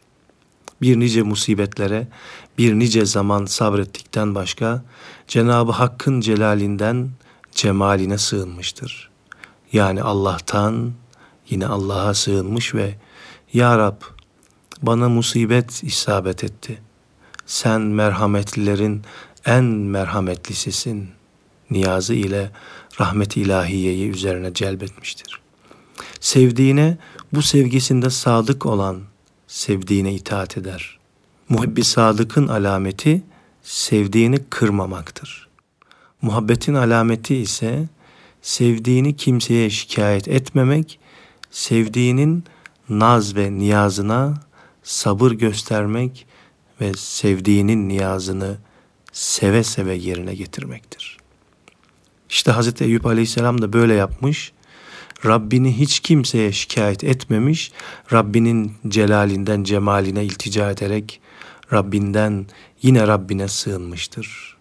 Bir 0.81 0.99
nice 0.99 1.21
musibetlere, 1.21 2.07
bir 2.57 2.73
nice 2.73 3.05
zaman 3.05 3.45
sabrettikten 3.45 4.35
başka 4.35 4.83
Cenab-ı 5.27 5.71
Hakk'ın 5.71 6.21
celalinden 6.21 7.09
cemaline 7.57 8.17
sığınmıştır. 8.17 9.09
Yani 9.73 10.01
Allah'tan 10.01 10.93
yine 11.49 11.67
Allah'a 11.67 12.13
sığınmış 12.13 12.75
ve 12.75 12.95
Ya 13.53 13.77
Rab 13.77 14.01
bana 14.81 15.09
musibet 15.09 15.83
isabet 15.83 16.43
etti. 16.43 16.81
Sen 17.45 17.81
merhametlilerin 17.81 19.01
en 19.45 19.63
merhametlisisin. 19.63 21.09
Niyazı 21.71 22.13
ile 22.13 22.51
rahmet 22.99 23.37
ilahiyeyi 23.37 24.09
üzerine 24.09 24.53
celbetmiştir. 24.53 25.41
Sevdiğine 26.19 26.97
bu 27.33 27.41
sevgisinde 27.41 28.09
sadık 28.09 28.65
olan 28.65 29.01
sevdiğine 29.47 30.13
itaat 30.13 30.57
eder. 30.57 30.99
Muhibbi 31.49 31.83
sadıkın 31.83 32.47
alameti 32.47 33.23
sevdiğini 33.63 34.37
kırmamaktır. 34.49 35.46
Muhabbetin 36.21 36.73
alameti 36.73 37.35
ise 37.35 37.85
sevdiğini 38.41 39.15
kimseye 39.15 39.69
şikayet 39.69 40.27
etmemek, 40.27 40.99
sevdiğinin 41.51 42.43
naz 42.89 43.35
ve 43.35 43.51
niyazına 43.51 44.33
sabır 44.83 45.31
göstermek 45.31 46.27
ve 46.81 46.93
sevdiğinin 46.93 47.89
niyazını 47.89 48.57
seve 49.11 49.63
seve 49.63 49.95
yerine 49.95 50.35
getirmektir. 50.35 51.17
İşte 52.29 52.51
Hz. 52.51 52.81
Eyüp 52.81 53.05
Aleyhisselam 53.05 53.61
da 53.61 53.73
böyle 53.73 53.93
yapmış. 53.93 54.51
Rabbini 55.25 55.77
hiç 55.77 55.99
kimseye 55.99 56.51
şikayet 56.51 57.03
etmemiş. 57.03 57.71
Rabbinin 58.13 58.73
celalinden 58.87 59.63
cemaline 59.63 60.25
iltica 60.25 60.71
ederek 60.71 61.21
Rabbinden 61.73 62.45
yine 62.81 63.07
Rabbine 63.07 63.47
sığınmıştır. 63.47 64.56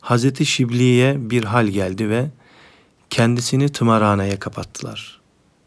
Hazreti 0.00 0.46
Şibli'ye 0.46 1.30
bir 1.30 1.44
hal 1.44 1.66
geldi 1.66 2.10
ve 2.10 2.26
kendisini 3.10 3.68
tımarhaneye 3.68 4.38
kapattılar. 4.38 5.20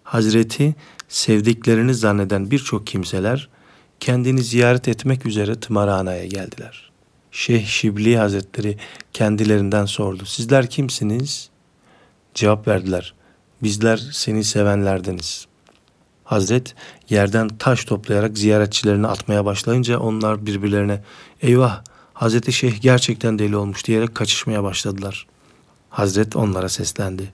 Hazreti 0.03 0.75
sevdiklerini 1.09 1.93
zanneden 1.93 2.51
birçok 2.51 2.87
kimseler 2.87 3.49
kendini 3.99 4.43
ziyaret 4.43 4.87
etmek 4.87 5.25
üzere 5.25 5.55
tımarhaneye 5.59 6.27
geldiler. 6.27 6.91
Şeyh 7.31 7.65
Şibli 7.65 8.17
Hazretleri 8.17 8.77
kendilerinden 9.13 9.85
sordu. 9.85 10.25
Sizler 10.25 10.69
kimsiniz? 10.69 11.49
Cevap 12.33 12.67
verdiler. 12.67 13.13
Bizler 13.63 13.97
seni 13.97 14.43
sevenlerdeniz. 14.43 15.47
Hazret 16.23 16.75
yerden 17.09 17.47
taş 17.47 17.85
toplayarak 17.85 18.37
ziyaretçilerini 18.37 19.07
atmaya 19.07 19.45
başlayınca 19.45 19.99
onlar 19.99 20.45
birbirlerine 20.45 21.01
eyvah 21.41 21.83
Hazreti 22.21 22.53
Şeyh 22.53 22.81
gerçekten 22.81 23.39
deli 23.39 23.55
olmuş 23.55 23.85
diyerek 23.85 24.15
kaçışmaya 24.15 24.63
başladılar. 24.63 25.27
Hazret 25.89 26.35
onlara 26.35 26.69
seslendi. 26.69 27.33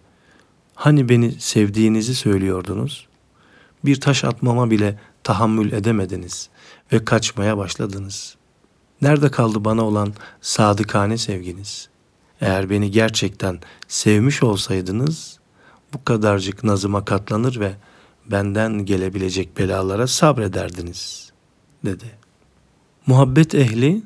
Hani 0.76 1.10
beni 1.10 1.32
sevdiğinizi 1.32 2.16
söylüyordunuz? 2.16 3.08
Bir 3.86 4.02
taş 4.02 4.24
atmama 4.24 4.72
bile 4.72 5.00
tahammül 5.24 5.72
edemediniz 5.72 6.50
ve 6.94 7.06
kaçmaya 7.06 7.58
başladınız. 7.58 8.36
Nerede 9.02 9.32
kaldı 9.32 9.66
bana 9.66 9.86
olan 9.86 10.14
sadıkane 10.42 11.18
sevginiz? 11.18 11.90
Eğer 12.42 12.70
beni 12.70 12.92
gerçekten 12.92 13.60
sevmiş 13.88 14.44
olsaydınız 14.44 15.40
bu 15.94 16.04
kadarcık 16.04 16.64
nazıma 16.64 17.06
katlanır 17.06 17.60
ve 17.60 17.72
benden 18.26 18.86
gelebilecek 18.86 19.58
belalara 19.58 20.08
sabrederdiniz, 20.08 21.32
dedi. 21.86 22.06
Muhabbet 23.08 23.56
ehli 23.56 24.02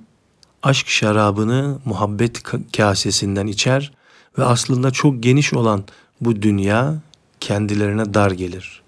aşk 0.64 0.88
şarabını 0.88 1.80
muhabbet 1.86 2.44
kasesinden 2.78 3.48
içer 3.48 3.92
ve 4.38 4.44
aslında 4.44 4.92
çok 4.92 5.24
geniş 5.24 5.54
olan 5.54 5.84
bu 6.22 6.42
dünya 6.42 6.96
kendilerine 7.40 8.14
dar 8.14 8.32
gelir. 8.32 8.82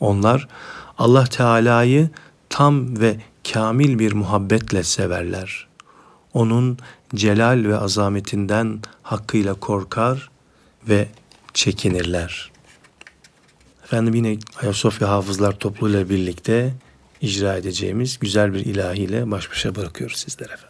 Onlar 0.00 0.48
Allah 0.98 1.24
Teala'yı 1.24 2.10
tam 2.48 3.00
ve 3.00 3.16
kamil 3.52 3.98
bir 3.98 4.12
muhabbetle 4.12 4.82
severler. 4.82 5.66
Onun 6.34 6.78
celal 7.14 7.64
ve 7.64 7.78
azametinden 7.78 8.80
hakkıyla 9.02 9.54
korkar 9.54 10.30
ve 10.88 11.08
çekinirler. 11.54 12.50
Efendim 13.84 14.14
yine 14.14 14.38
Ayasofya 14.62 15.08
Hafızlar 15.08 15.58
topluluğuyla 15.58 16.08
birlikte 16.08 16.74
icra 17.20 17.56
edeceğimiz 17.56 18.18
güzel 18.18 18.54
bir 18.54 18.60
ilahiyle 18.60 19.30
baş 19.30 19.50
başa 19.50 19.74
bırakıyoruz 19.74 20.16
sizlere 20.16 20.52
efendim. 20.52 20.67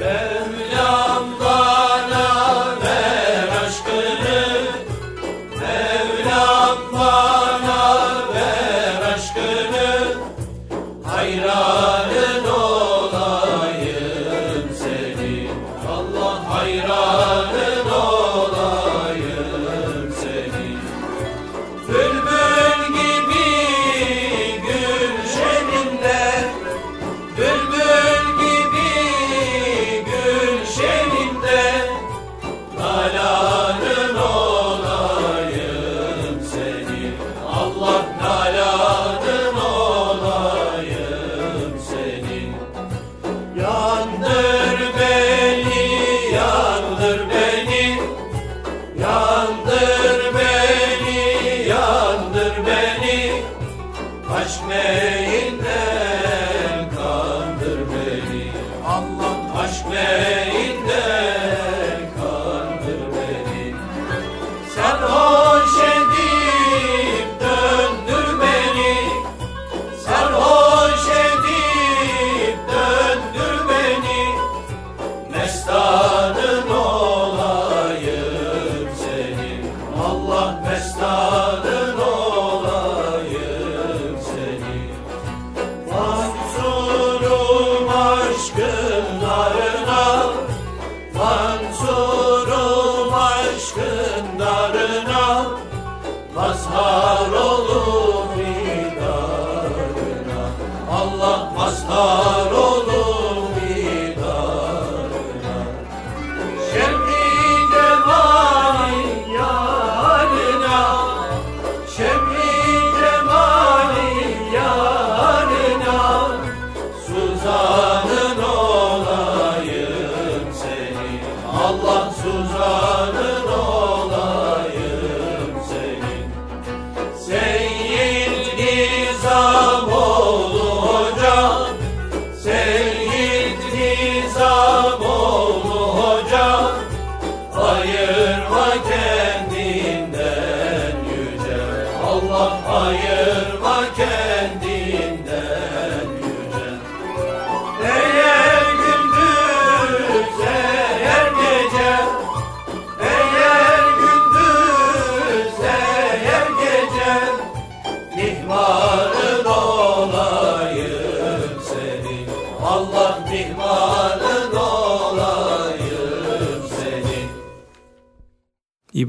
Mevlam 0.00 1.31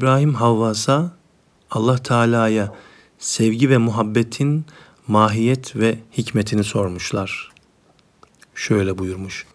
İbrahim 0.03 0.33
Havvas'a 0.33 1.11
Allah 1.71 1.97
Teala'ya 1.97 2.73
sevgi 3.19 3.69
ve 3.69 3.77
muhabbetin 3.77 4.65
mahiyet 5.07 5.75
ve 5.75 5.99
hikmetini 6.17 6.63
sormuşlar. 6.63 7.51
Şöyle 8.55 8.97
buyurmuş. 8.97 9.45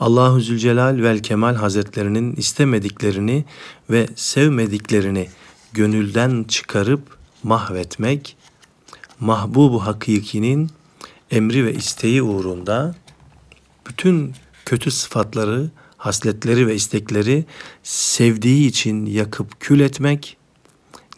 Allahu 0.00 0.40
Zülcelal 0.40 1.02
vel 1.02 1.22
Kemal 1.22 1.54
Hazretlerinin 1.54 2.36
istemediklerini 2.36 3.44
ve 3.90 4.08
sevmediklerini 4.16 5.28
gönülden 5.72 6.44
çıkarıp 6.44 7.16
mahvetmek, 7.42 8.36
mahbubu 9.20 9.86
hakikinin 9.86 10.70
emri 11.30 11.66
ve 11.66 11.74
isteği 11.74 12.22
uğrunda 12.22 12.94
bütün 13.86 14.34
kötü 14.64 14.90
sıfatları 14.90 15.70
hasletleri 16.00 16.66
ve 16.66 16.74
istekleri 16.74 17.44
sevdiği 17.82 18.68
için 18.68 19.06
yakıp 19.06 19.60
kül 19.60 19.80
etmek, 19.80 20.36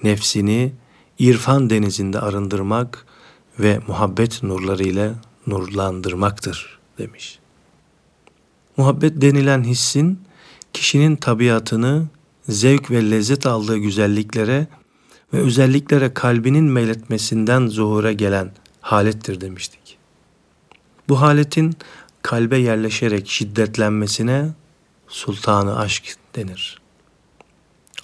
nefsini 0.03 0.73
irfan 1.19 1.71
denizinde 1.71 2.21
arındırmak 2.21 3.07
ve 3.59 3.81
muhabbet 3.87 4.43
nurlarıyla 4.43 5.15
nurlandırmaktır 5.47 6.79
demiş. 6.99 7.39
Muhabbet 8.77 9.23
denilen 9.23 9.65
hissin 9.65 10.21
kişinin 10.73 11.17
tabiatını 11.17 12.07
zevk 12.49 12.91
ve 12.91 13.11
lezzet 13.11 13.47
aldığı 13.47 13.79
güzelliklere 13.79 14.67
ve 15.33 15.39
özelliklere 15.39 16.15
kalbinin 16.15 16.65
meyletmesinden 16.65 17.67
zuhura 17.67 18.13
gelen 18.13 18.53
halettir 18.81 19.41
demiştik. 19.41 19.99
Bu 21.09 21.21
haletin 21.21 21.77
kalbe 22.23 22.59
yerleşerek 22.59 23.29
şiddetlenmesine 23.29 24.53
sultanı 25.13 25.79
aşk 25.79 26.17
denir. 26.37 26.81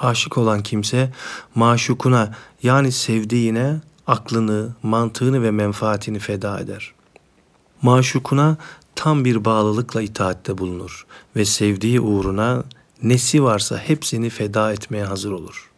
Aşık 0.00 0.38
olan 0.38 0.62
kimse 0.62 1.12
maşukuna 1.54 2.34
yani 2.62 2.92
sevdiğine 2.92 3.80
aklını, 4.06 4.74
mantığını 4.82 5.42
ve 5.42 5.50
menfaatini 5.50 6.18
feda 6.18 6.60
eder. 6.60 6.94
Maşukuna 7.82 8.56
tam 8.94 9.24
bir 9.24 9.44
bağlılıkla 9.44 10.02
itaatte 10.02 10.58
bulunur 10.58 11.06
ve 11.36 11.44
sevdiği 11.44 12.00
uğruna 12.00 12.64
nesi 13.02 13.42
varsa 13.42 13.78
hepsini 13.78 14.30
feda 14.30 14.72
etmeye 14.72 15.04
hazır 15.04 15.32
olur. 15.32 15.70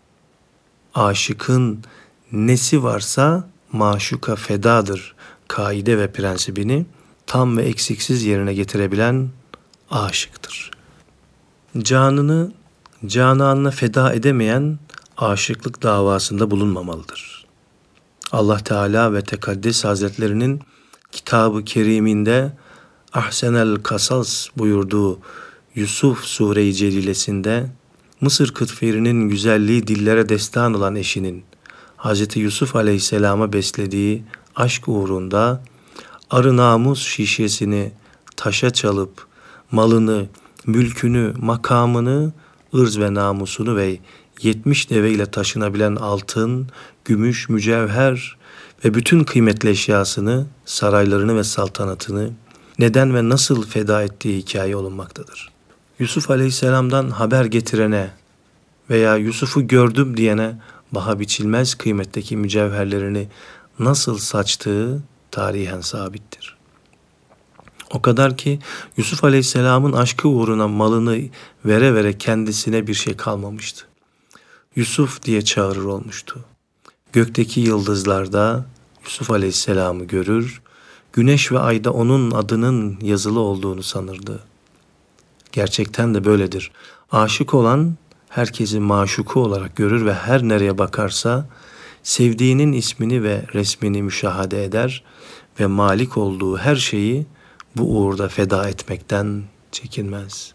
Aşıkın 0.94 1.84
nesi 2.32 2.82
varsa 2.82 3.48
maşuka 3.72 4.36
fedadır 4.36 5.14
kaide 5.48 5.98
ve 5.98 6.12
prensibini 6.12 6.86
tam 7.26 7.56
ve 7.56 7.62
eksiksiz 7.62 8.24
yerine 8.24 8.54
getirebilen 8.54 9.28
aşıktır. 9.90 10.79
Canını 11.78 12.52
cananına 13.06 13.70
feda 13.70 14.12
edemeyen 14.12 14.78
aşıklık 15.16 15.82
davasında 15.82 16.50
bulunmamalıdır. 16.50 17.44
Allah 18.32 18.58
Teala 18.58 19.12
ve 19.12 19.22
Tekaddes 19.22 19.84
Hazretlerinin 19.84 20.60
kitabı 21.12 21.64
keriminde 21.64 22.52
Ahsenel 23.12 23.76
Kasas 23.76 24.48
buyurduğu 24.56 25.18
Yusuf 25.74 26.24
Sure-i 26.24 26.74
Celilesinde 26.74 27.66
Mısır 28.20 28.54
kıtferinin 28.54 29.28
güzelliği 29.28 29.86
dillere 29.86 30.28
destan 30.28 30.74
olan 30.74 30.96
eşinin 30.96 31.44
Hz. 31.98 32.36
Yusuf 32.36 32.76
Aleyhisselam'a 32.76 33.52
beslediği 33.52 34.24
aşk 34.56 34.88
uğrunda 34.88 35.62
arı 36.30 36.56
namus 36.56 37.06
şişesini 37.06 37.92
taşa 38.36 38.70
çalıp 38.70 39.26
malını, 39.70 40.26
mülkünü, 40.66 41.34
makamını, 41.38 42.32
ırz 42.74 42.98
ve 42.98 43.14
namusunu 43.14 43.76
ve 43.76 43.98
yetmiş 44.42 44.90
deve 44.90 45.10
ile 45.10 45.26
taşınabilen 45.26 45.96
altın, 45.96 46.68
gümüş, 47.04 47.48
mücevher 47.48 48.36
ve 48.84 48.94
bütün 48.94 49.24
kıymetli 49.24 49.68
eşyasını, 49.68 50.46
saraylarını 50.64 51.36
ve 51.36 51.44
saltanatını 51.44 52.30
neden 52.78 53.14
ve 53.14 53.28
nasıl 53.28 53.66
feda 53.66 54.02
ettiği 54.02 54.38
hikaye 54.38 54.76
olunmaktadır. 54.76 55.50
Yusuf 55.98 56.30
Aleyhisselam'dan 56.30 57.10
haber 57.10 57.44
getirene 57.44 58.10
veya 58.90 59.16
Yusuf'u 59.16 59.66
gördüm 59.66 60.16
diyene 60.16 60.54
baha 60.92 61.20
biçilmez 61.20 61.74
kıymetteki 61.74 62.36
mücevherlerini 62.36 63.28
nasıl 63.78 64.18
saçtığı 64.18 65.02
tarihen 65.30 65.80
sabittir. 65.80 66.59
O 67.90 68.02
kadar 68.02 68.36
ki 68.36 68.58
Yusuf 68.96 69.24
Aleyhisselam'ın 69.24 69.92
aşkı 69.92 70.28
uğruna 70.28 70.68
malını 70.68 71.20
vere 71.64 71.94
vere 71.94 72.18
kendisine 72.18 72.86
bir 72.86 72.94
şey 72.94 73.16
kalmamıştı. 73.16 73.84
Yusuf 74.76 75.22
diye 75.22 75.42
çağırır 75.42 75.84
olmuştu. 75.84 76.40
Gökteki 77.12 77.60
yıldızlarda 77.60 78.66
Yusuf 79.04 79.30
Aleyhisselam'ı 79.30 80.04
görür, 80.04 80.62
güneş 81.12 81.52
ve 81.52 81.58
ayda 81.58 81.92
onun 81.92 82.30
adının 82.30 82.98
yazılı 83.02 83.40
olduğunu 83.40 83.82
sanırdı. 83.82 84.40
Gerçekten 85.52 86.14
de 86.14 86.24
böyledir. 86.24 86.70
Aşık 87.12 87.54
olan 87.54 87.94
herkesi 88.28 88.80
maşuku 88.80 89.40
olarak 89.40 89.76
görür 89.76 90.06
ve 90.06 90.14
her 90.14 90.42
nereye 90.42 90.78
bakarsa 90.78 91.48
sevdiğinin 92.02 92.72
ismini 92.72 93.22
ve 93.22 93.44
resmini 93.54 94.02
müşahede 94.02 94.64
eder 94.64 95.04
ve 95.60 95.66
malik 95.66 96.16
olduğu 96.16 96.56
her 96.56 96.76
şeyi 96.76 97.26
bu 97.76 97.98
uğurda 97.98 98.28
feda 98.28 98.68
etmekten 98.68 99.42
çekinmez. 99.72 100.54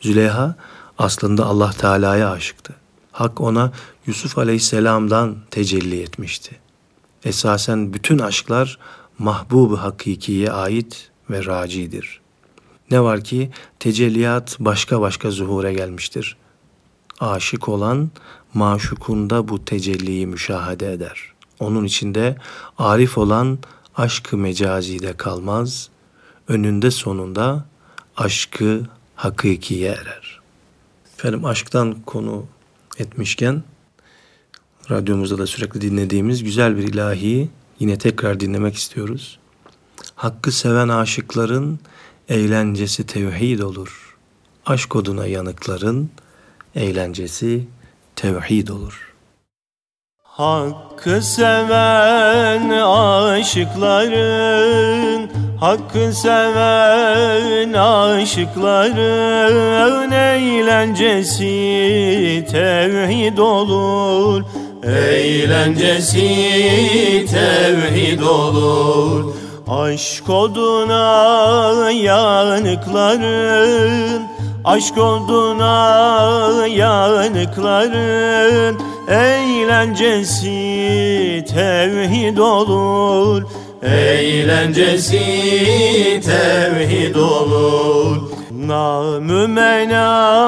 Züleyha 0.00 0.56
aslında 0.98 1.46
Allah 1.46 1.70
Teala'ya 1.70 2.30
aşıktı. 2.30 2.74
Hak 3.12 3.40
ona 3.40 3.72
Yusuf 4.06 4.38
Aleyhisselam'dan 4.38 5.36
tecelli 5.50 6.02
etmişti. 6.02 6.56
Esasen 7.24 7.92
bütün 7.92 8.18
aşklar 8.18 8.78
mahbub 9.18 9.78
hakikiye 9.78 10.52
ait 10.52 11.10
ve 11.30 11.44
racidir. 11.44 12.20
Ne 12.90 13.00
var 13.00 13.24
ki 13.24 13.50
tecelliyat 13.80 14.56
başka 14.60 15.00
başka 15.00 15.30
zuhure 15.30 15.72
gelmiştir. 15.72 16.36
Aşık 17.20 17.68
olan 17.68 18.10
maşukunda 18.54 19.48
bu 19.48 19.64
tecelliyi 19.64 20.26
müşahede 20.26 20.92
eder. 20.92 21.32
Onun 21.60 21.84
içinde 21.84 22.36
arif 22.78 23.18
olan 23.18 23.58
aşkı 23.96 24.36
mecazide 24.36 25.12
kalmaz, 25.12 25.88
önünde 26.48 26.90
sonunda 26.90 27.64
aşkı 28.16 28.82
hakikiye 29.14 29.90
erer. 29.90 30.40
Efendim 31.14 31.44
aşktan 31.44 31.96
konu 32.06 32.46
etmişken 32.98 33.62
radyomuzda 34.90 35.38
da 35.38 35.46
sürekli 35.46 35.80
dinlediğimiz 35.80 36.44
güzel 36.44 36.76
bir 36.76 36.82
ilahi 36.82 37.48
yine 37.78 37.98
tekrar 37.98 38.40
dinlemek 38.40 38.76
istiyoruz. 38.76 39.38
Hakkı 40.14 40.52
seven 40.52 40.88
aşıkların 40.88 41.78
eğlencesi 42.28 43.06
tevhid 43.06 43.60
olur. 43.60 44.16
Aşk 44.66 44.96
oduna 44.96 45.26
yanıkların 45.26 46.10
eğlencesi 46.74 47.66
tevhid 48.16 48.68
olur. 48.68 49.07
Hakkı 50.38 51.22
seven 51.22 52.70
aşıkların 53.30 55.30
Hakkı 55.60 56.12
seven 56.12 57.72
aşıkların 57.72 59.00
eğlencesi 60.10 61.46
tevhid 62.50 63.38
olur. 63.38 64.44
Eğlencesi 64.84 66.28
tevhid 67.30 68.20
olur. 68.20 69.34
Aşk 69.68 70.30
oduna 70.30 71.90
yanıkların 71.90 73.48
Aşk 74.64 74.98
olduğuna 74.98 76.66
yanıkların 76.66 78.78
Eğlencesi 79.08 80.44
tevhid 81.54 82.36
olur. 82.36 83.42
Eğlencesi 83.82 85.20
tevhid 86.24 87.14
olur. 87.14 88.16
Namü 88.52 89.46
menalin 89.46 90.42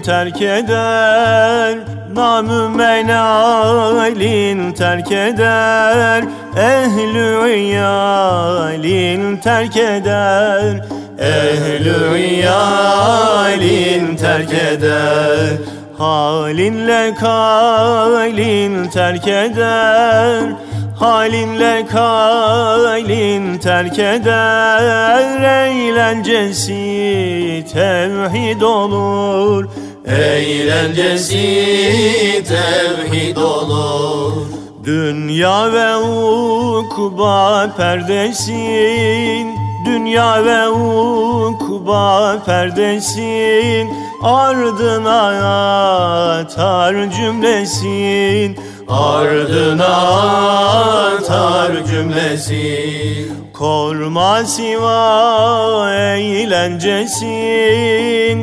terk 0.00 0.42
eder. 0.42 1.78
Namü 2.14 2.76
menalin 2.76 4.72
terk 4.72 5.12
eder. 5.12 6.24
Ehlü 6.56 7.54
iyalin 7.56 9.36
terk 9.36 9.76
eder. 9.76 10.86
Ehlü 11.18 12.18
iyalin 12.18 14.16
terk 14.16 14.52
eder 14.52 15.75
Halinle 15.98 17.14
kalin 17.14 18.88
terk 18.88 19.28
eder. 19.28 20.42
Halinle 20.98 21.86
kalin 21.86 23.58
terk 23.58 23.98
eder. 23.98 25.40
Eğlencesi 25.66 26.74
tevhid 27.72 28.60
olur. 28.60 29.68
Eğlencesi 30.06 31.38
tevhid 32.48 33.36
olur. 33.36 34.32
Dünya 34.84 35.72
ve 35.72 35.96
ukba 36.76 37.70
perdesin. 37.76 39.48
Dünya 39.86 40.44
ve 40.44 40.68
ukba 40.68 42.36
perdesin 42.46 44.05
Ardına 44.22 45.20
atar 46.38 47.10
cümlesin 47.10 48.56
Ardına 48.88 49.96
atar 51.16 51.86
cümlesin. 51.86 53.36
Korma 53.52 54.44
siva 54.44 55.90
eğlencesin 55.94 57.28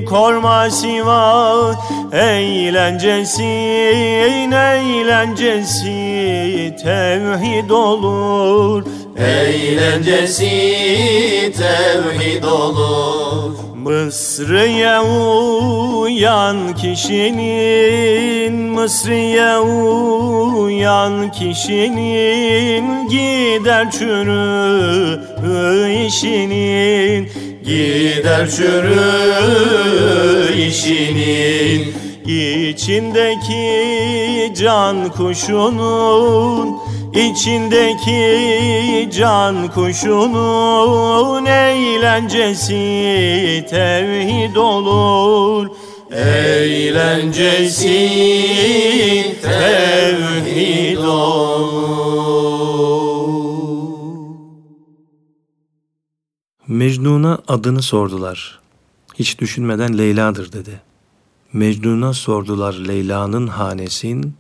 Korma 0.06 0.70
siva 0.70 1.76
eğlencesin 2.14 3.44
Eğlencesi 4.52 5.96
tevhid 6.84 7.70
olur. 7.70 8.86
Eğlencesi 9.18 10.50
tevhid 11.58 12.44
olur 12.44 13.63
Mısır'ya 13.84 15.04
uyan 15.04 16.76
kişinin 16.76 18.54
Mısır'ya 18.54 19.62
uyan 19.62 21.32
kişinin 21.32 23.08
Gider 23.10 23.92
çürü 23.92 25.20
işinin 26.08 27.30
Gider 27.64 28.50
çürü 28.50 29.04
işinin. 30.68 31.94
İçindeki 32.26 33.64
can 34.56 35.10
kuşunun 35.10 36.83
İçindeki 37.14 39.10
can 39.12 39.68
kuşunun 39.68 41.46
eğlencesi 41.46 42.76
tevhid 43.70 44.56
olur 44.56 45.68
Eğlencesi 46.12 47.88
tevhid 49.42 50.98
olur 50.98 51.74
Mecnun'a 56.68 57.40
adını 57.48 57.82
sordular. 57.82 58.60
Hiç 59.16 59.40
düşünmeden 59.40 59.98
Leyla'dır 59.98 60.52
dedi. 60.52 60.82
Mecnun'a 61.54 62.14
sordular 62.14 62.74
Leyla'nın 62.74 63.48
hanesin, 63.48 64.34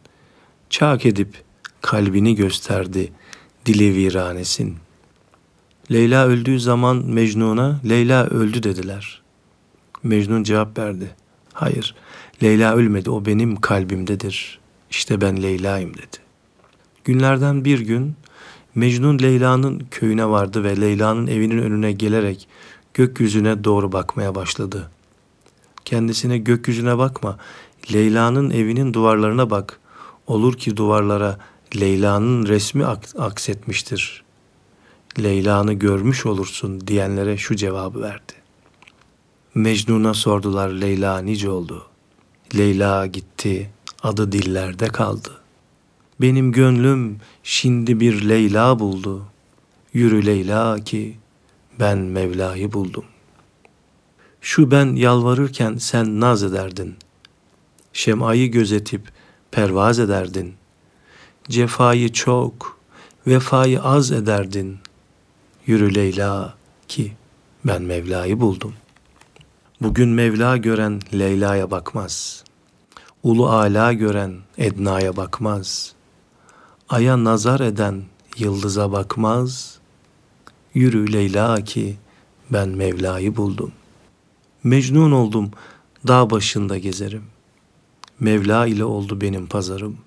çak 0.69 1.05
edip 1.05 1.43
kalbini 1.83 2.35
gösterdi 2.35 3.11
dili 3.65 3.95
viranesin. 3.95 4.75
Leyla 5.91 6.27
öldüğü 6.27 6.59
zaman 6.59 6.97
Mecnun'a 6.97 7.79
Leyla 7.89 8.25
öldü 8.25 8.63
dediler. 8.63 9.21
Mecnun 10.03 10.43
cevap 10.43 10.77
verdi. 10.77 11.15
Hayır, 11.53 11.95
Leyla 12.43 12.75
ölmedi, 12.75 13.09
o 13.09 13.25
benim 13.25 13.55
kalbimdedir. 13.55 14.59
İşte 14.89 15.21
ben 15.21 15.43
Leyla'yım 15.43 15.93
dedi. 15.93 16.17
Günlerden 17.03 17.65
bir 17.65 17.79
gün 17.79 18.15
Mecnun 18.75 19.19
Leyla'nın 19.19 19.83
köyüne 19.91 20.29
vardı 20.29 20.63
ve 20.63 20.81
Leyla'nın 20.81 21.27
evinin 21.27 21.57
önüne 21.57 21.91
gelerek 21.91 22.47
gökyüzüne 22.93 23.63
doğru 23.63 23.91
bakmaya 23.91 24.35
başladı. 24.35 24.91
Kendisine 25.85 26.37
gökyüzüne 26.37 26.97
bakma, 26.97 27.37
Leyla'nın 27.93 28.49
evinin 28.49 28.93
duvarlarına 28.93 29.49
bak. 29.49 29.79
Olur 30.27 30.57
ki 30.57 30.77
duvarlara 30.77 31.39
Leyla'nın 31.79 32.45
resmi 32.45 32.85
aksetmiştir. 33.17 34.23
Leyla'nı 35.19 35.73
görmüş 35.73 36.25
olursun 36.25 36.87
diyenlere 36.87 37.37
şu 37.37 37.55
cevabı 37.55 38.01
verdi. 38.01 38.33
Mecnun'a 39.55 40.13
sordular 40.13 40.69
Leyla 40.69 41.19
nice 41.19 41.49
oldu. 41.49 41.85
Leyla 42.57 43.05
gitti, 43.05 43.69
adı 44.03 44.31
dillerde 44.31 44.87
kaldı. 44.87 45.29
Benim 46.21 46.51
gönlüm 46.51 47.17
şimdi 47.43 47.99
bir 47.99 48.29
Leyla 48.29 48.79
buldu. 48.79 49.25
Yürü 49.93 50.25
Leyla 50.25 50.83
ki 50.83 51.17
ben 51.79 51.97
Mevla'yı 51.97 52.73
buldum. 52.73 53.05
Şu 54.41 54.71
ben 54.71 54.95
yalvarırken 54.95 55.75
sen 55.77 56.19
naz 56.19 56.43
ederdin. 56.43 56.95
Şem'ayı 57.93 58.51
gözetip 58.51 59.01
pervaz 59.51 59.99
ederdin. 59.99 60.53
Cefayı 61.49 62.11
çok, 62.13 62.79
vefayı 63.27 63.81
az 63.81 64.11
ederdin. 64.11 64.77
Yürü 65.65 65.95
Leyla 65.95 66.53
ki 66.87 67.13
ben 67.65 67.81
Mevla'yı 67.81 68.39
buldum. 68.39 68.73
Bugün 69.81 70.09
Mevla 70.09 70.57
gören 70.57 71.01
Leyla'ya 71.13 71.71
bakmaz. 71.71 72.43
Ulu 73.23 73.49
ala 73.49 73.93
gören 73.93 74.33
Edna'ya 74.57 75.17
bakmaz. 75.17 75.93
Aya 76.89 77.23
nazar 77.23 77.59
eden 77.59 78.03
yıldıza 78.37 78.91
bakmaz. 78.91 79.79
Yürü 80.73 81.13
Leyla 81.13 81.63
ki 81.63 81.97
ben 82.49 82.69
Mevla'yı 82.69 83.35
buldum. 83.35 83.71
Mecnun 84.63 85.11
oldum, 85.11 85.51
dağ 86.07 86.29
başında 86.29 86.77
gezerim. 86.77 87.23
Mevla 88.19 88.67
ile 88.67 88.83
oldu 88.83 89.21
benim 89.21 89.47
pazarım. 89.47 89.97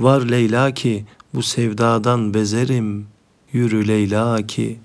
Var 0.00 0.20
Leyla 0.20 0.74
ki 0.74 1.04
bu 1.34 1.42
sevdadan 1.42 2.34
bezerim. 2.34 3.06
Yürü 3.52 3.88
Leyla 3.88 4.46
ki 4.46 4.78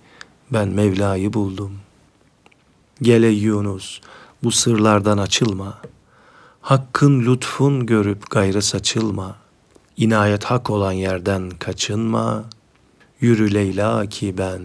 ben 0.54 0.68
Mevla'yı 0.68 1.34
buldum. 1.34 1.72
Gele 3.02 3.28
Yunus 3.28 4.02
bu 4.44 4.52
sırlardan 4.52 5.18
açılma. 5.18 5.82
Hakkın 6.62 7.26
lütfun 7.26 7.86
görüp 7.86 8.30
gayrı 8.30 8.62
saçılma. 8.62 9.36
İnayet 9.98 10.44
hak 10.44 10.70
olan 10.70 10.92
yerden 10.92 11.50
kaçınma. 11.50 12.46
Yürü 13.22 13.54
Leyla 13.54 14.06
ki 14.06 14.38
ben 14.38 14.62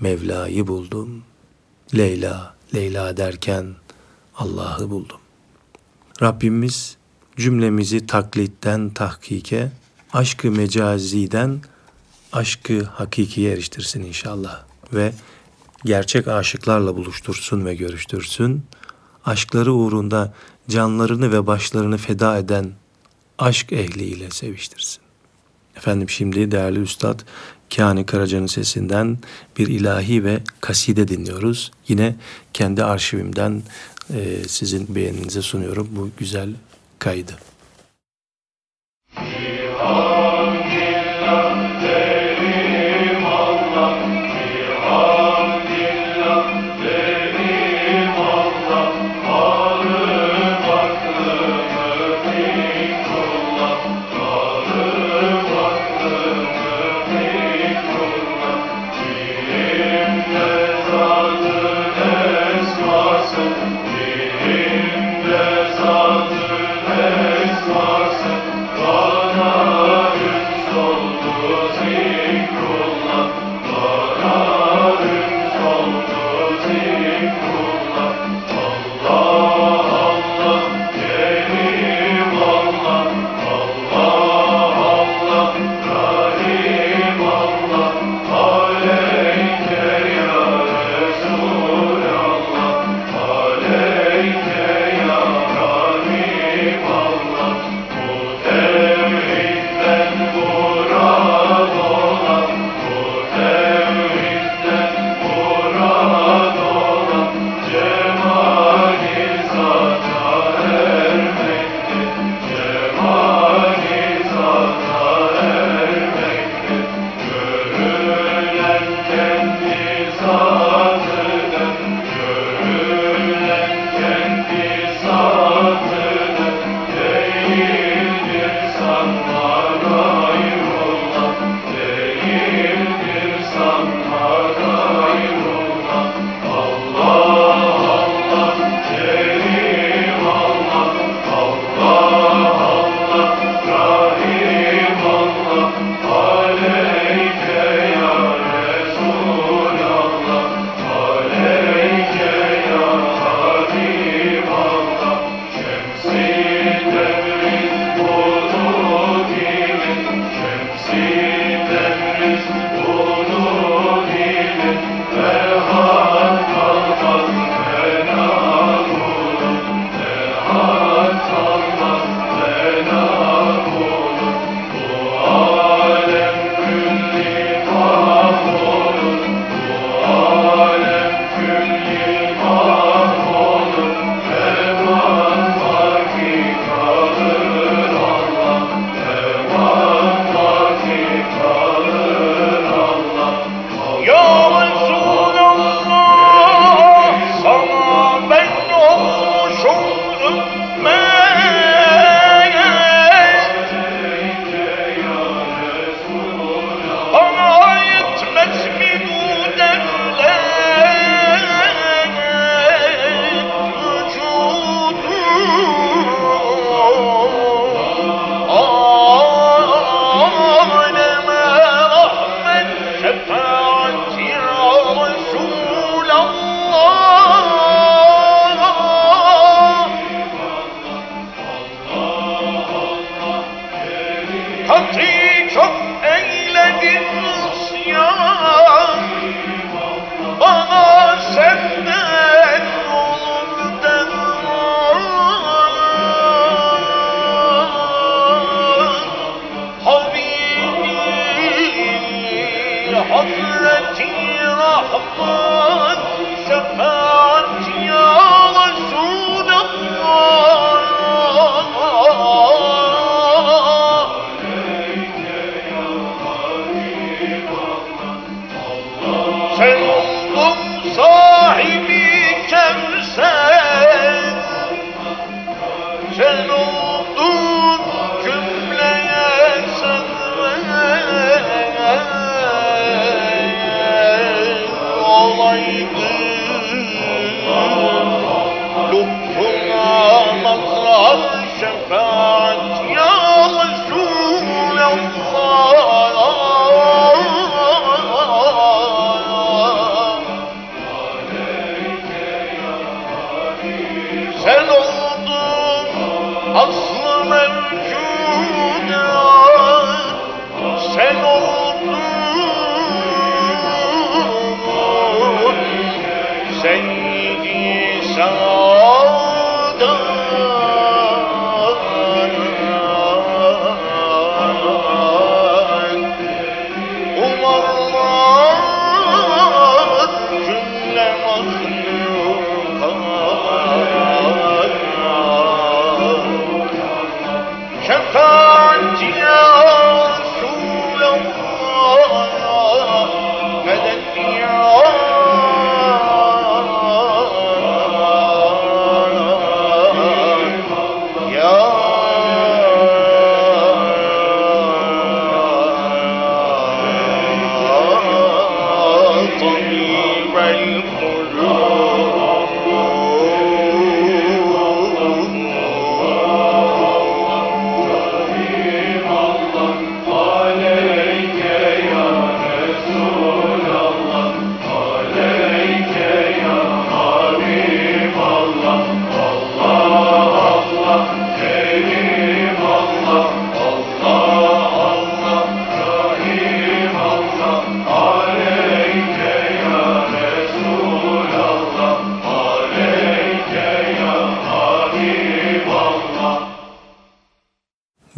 Mevla'yı 0.00 0.66
buldum. 0.66 1.22
Leyla, 1.96 2.54
Leyla 2.74 3.16
derken 3.16 3.66
Allah'ı 4.36 4.90
buldum. 4.90 5.20
Rabbimiz 6.22 6.96
cümlemizi 7.36 8.06
taklitten 8.06 8.90
tahkike, 8.90 9.72
aşkı 10.14 10.50
mecaziden 10.50 11.60
aşkı 12.32 12.82
hakikiye 12.82 13.52
eriştirsin 13.52 14.02
inşallah. 14.02 14.62
Ve 14.92 15.12
gerçek 15.84 16.28
aşıklarla 16.28 16.96
buluştursun 16.96 17.66
ve 17.66 17.74
görüştürsün. 17.74 18.62
Aşkları 19.24 19.72
uğrunda 19.72 20.34
canlarını 20.68 21.32
ve 21.32 21.46
başlarını 21.46 21.96
feda 21.96 22.38
eden 22.38 22.72
aşk 23.38 23.72
ehliyle 23.72 24.30
seviştirsin. 24.30 25.02
Efendim 25.76 26.10
şimdi 26.10 26.50
değerli 26.50 26.80
Üstad 26.80 27.20
Kani 27.76 28.06
Karaca'nın 28.06 28.46
sesinden 28.46 29.18
bir 29.58 29.66
ilahi 29.66 30.24
ve 30.24 30.40
kaside 30.60 31.08
dinliyoruz. 31.08 31.70
Yine 31.88 32.16
kendi 32.52 32.84
arşivimden 32.84 33.62
e, 34.14 34.48
sizin 34.48 34.94
beğeninize 34.94 35.42
sunuyorum 35.42 35.88
bu 35.90 36.10
güzel 36.18 36.50
kaydı. 36.98 37.32
Música 63.36 63.93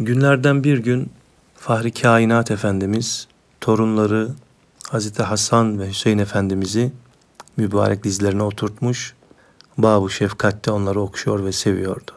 Günlerden 0.07 0.63
bir 0.63 0.77
gün 0.77 1.09
Fahri 1.55 1.91
Kainat 1.91 2.51
Efendimiz 2.51 3.27
torunları 3.61 4.29
Hazreti 4.89 5.23
Hasan 5.23 5.79
ve 5.79 5.89
Hüseyin 5.89 6.17
Efendimiz'i 6.17 6.91
mübarek 7.57 8.03
dizlerine 8.03 8.43
oturtmuş, 8.43 9.13
babu 9.77 10.09
şefkatte 10.09 10.71
onları 10.71 11.01
okşuyor 11.01 11.45
ve 11.45 11.51
seviyordu. 11.51 12.11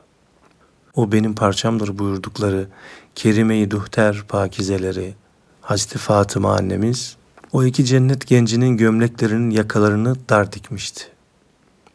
O 0.94 1.12
benim 1.12 1.34
parçamdır 1.34 1.98
buyurdukları 1.98 2.68
Kerime-i 3.14 3.70
Duhter 3.70 4.22
pakizeleri 4.28 5.14
Hazreti 5.60 5.98
Fatıma 5.98 6.56
annemiz 6.56 7.16
o 7.52 7.64
iki 7.64 7.84
cennet 7.84 8.26
gencinin 8.26 8.76
gömleklerinin 8.76 9.50
yakalarını 9.50 10.16
dar 10.28 10.52
dikmişti. 10.52 11.04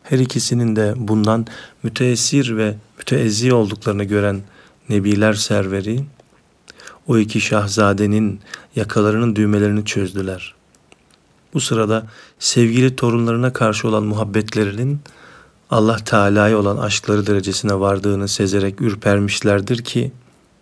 Her 0.03 0.19
ikisinin 0.19 0.75
de 0.75 0.93
bundan 0.97 1.47
müteessir 1.83 2.57
ve 2.57 2.75
müteezzi 2.97 3.53
olduklarını 3.53 4.03
gören 4.03 4.41
Nebiler 4.89 5.33
serveri 5.33 6.03
o 7.07 7.17
iki 7.17 7.41
şahzadenin 7.41 8.39
yakalarının 8.75 9.35
düğmelerini 9.35 9.85
çözdüler. 9.85 10.55
Bu 11.53 11.61
sırada 11.61 12.07
sevgili 12.39 12.95
torunlarına 12.95 13.53
karşı 13.53 13.87
olan 13.87 14.03
muhabbetlerinin 14.03 14.99
Allah 15.69 15.97
Teala'ya 15.97 16.57
olan 16.57 16.77
aşkları 16.77 17.27
derecesine 17.27 17.79
vardığını 17.79 18.27
sezerek 18.27 18.81
ürpermişlerdir 18.81 19.83
ki 19.83 20.11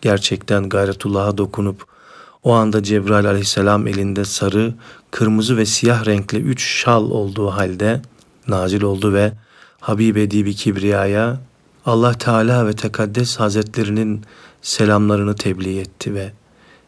gerçekten 0.02 0.70
gayretullah'a 0.70 1.38
dokunup 1.38 1.86
o 2.44 2.54
anda 2.54 2.84
Cebrail 2.84 3.28
aleyhisselam 3.28 3.88
elinde 3.88 4.26
sarı, 4.26 4.74
kırmızı 5.12 5.58
ve 5.58 5.66
siyah 5.66 6.06
renkli 6.06 6.38
üç 6.38 6.64
şal 6.64 7.04
olduğu 7.04 7.48
halde 7.48 8.02
nazil 8.48 8.82
oldu 8.82 9.14
ve 9.14 9.34
Habib 9.80 10.16
Edibi 10.16 10.56
Kibriya'ya 10.56 11.40
Allah 11.86 12.14
Teala 12.14 12.68
ve 12.68 12.74
Tekaddes 12.74 13.40
Hazretlerinin 13.40 14.22
selamlarını 14.62 15.36
tebliğ 15.36 15.80
etti 15.80 16.14
ve 16.14 16.32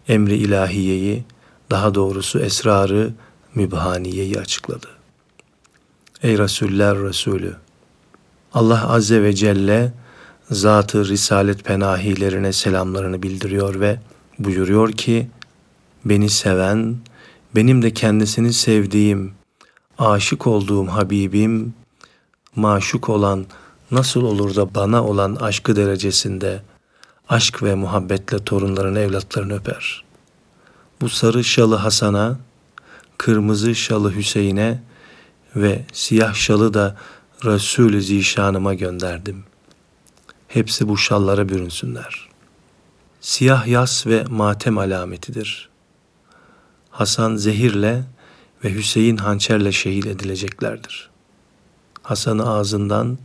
emri 0.08 0.36
ilahiyeyi, 0.36 1.24
daha 1.72 1.96
doğrusu 1.96 2.39
esrarı 2.39 3.14
mübhaniyeyi 3.56 4.39
açıkladı. 4.39 4.88
Ey 6.24 6.38
Resuller 6.38 6.98
Resulü! 6.98 7.56
Allah 8.54 8.89
Azze 8.89 9.24
ve 9.24 9.34
Celle 9.34 9.93
zatı 10.52 11.08
risalet 11.08 11.64
penahilerine 11.64 12.54
selamlarını 12.54 13.24
bildiriyor 13.24 13.80
ve 13.80 14.00
buyuruyor 14.39 14.91
ki 14.91 15.28
beni 16.06 16.30
seven, 16.30 16.98
benim 17.56 17.82
de 17.82 17.93
kendisini 17.93 18.54
sevdiğim, 18.54 19.34
aşık 19.98 20.48
olduğum 20.48 20.88
Habibim, 20.88 21.74
maşuk 22.56 23.10
olan 23.10 23.46
nasıl 23.92 24.22
olur 24.22 24.56
da 24.56 24.76
bana 24.76 25.06
olan 25.06 25.36
aşkı 25.36 25.76
derecesinde 25.76 26.62
aşk 27.30 27.64
ve 27.64 27.76
muhabbetle 27.76 28.44
torunların 28.44 28.96
evlatlarını 28.96 29.56
öper. 29.56 30.04
Bu 31.02 31.10
sarı 31.10 31.44
şalı 31.44 31.76
Hasan'a, 31.76 32.40
kırmızı 33.18 33.76
şalı 33.76 34.16
Hüseyin'e 34.16 34.84
ve 35.56 35.86
siyah 35.94 36.34
şalı 36.34 36.74
da 36.74 36.98
Resul-i 37.46 38.02
Zişanıma 38.02 38.74
gönderdim. 38.74 39.44
Hepsi 40.48 40.88
bu 40.88 40.98
şallara 40.98 41.50
bürünsünler. 41.50 42.30
Siyah 43.22 43.68
yas 43.68 44.08
ve 44.08 44.24
matem 44.30 44.78
alametidir. 44.78 45.70
Hasan 46.90 47.36
zehirle 47.36 48.04
ve 48.64 48.74
Hüseyin 48.74 49.18
hançerle 49.18 49.72
şehit 49.72 50.06
edileceklerdir. 50.06 51.10
Hasan'ı 52.04 52.50
ağzından, 52.50 53.18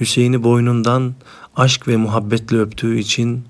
Hüseyin'i 0.00 0.42
boynundan 0.42 1.14
aşk 1.56 1.88
ve 1.88 1.96
muhabbetle 1.96 2.58
öptüğü 2.58 2.98
için 2.98 3.44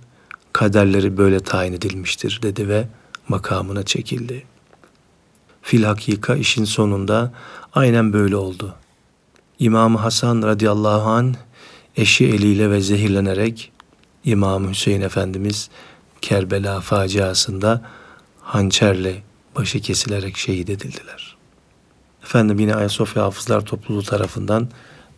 kaderleri 0.52 1.16
böyle 1.16 1.40
tayin 1.40 1.72
edilmiştir 1.72 2.40
dedi 2.42 2.68
ve 2.68 2.88
makamına 3.28 3.82
çekildi. 3.82 4.44
Fil 5.62 5.84
hakika 5.84 6.36
işin 6.36 6.64
sonunda 6.64 7.32
aynen 7.72 8.12
böyle 8.12 8.36
oldu. 8.36 8.74
İmam 9.58 9.96
Hasan 9.96 10.42
radıyallahu 10.42 11.10
an 11.10 11.34
eşi 11.96 12.26
eliyle 12.26 12.70
ve 12.70 12.80
zehirlenerek 12.80 13.72
İmam 14.24 14.70
Hüseyin 14.70 15.00
Efendimiz 15.00 15.70
Kerbela 16.22 16.80
faciasında 16.80 17.82
hançerle 18.40 19.22
başı 19.56 19.80
kesilerek 19.80 20.36
şehit 20.36 20.70
edildiler. 20.70 21.36
Efendim 22.22 22.58
yine 22.58 22.74
Ayasofya 22.74 23.22
Hafızlar 23.22 23.60
Topluluğu 23.64 24.02
tarafından 24.02 24.68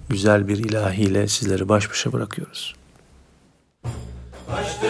güzel 0.08 0.48
bir 0.48 0.56
ilahiyle 0.58 1.28
sizleri 1.28 1.68
baş 1.68 1.90
başa 1.90 2.12
bırakıyoruz. 2.12 2.74
Açtı 4.52 4.86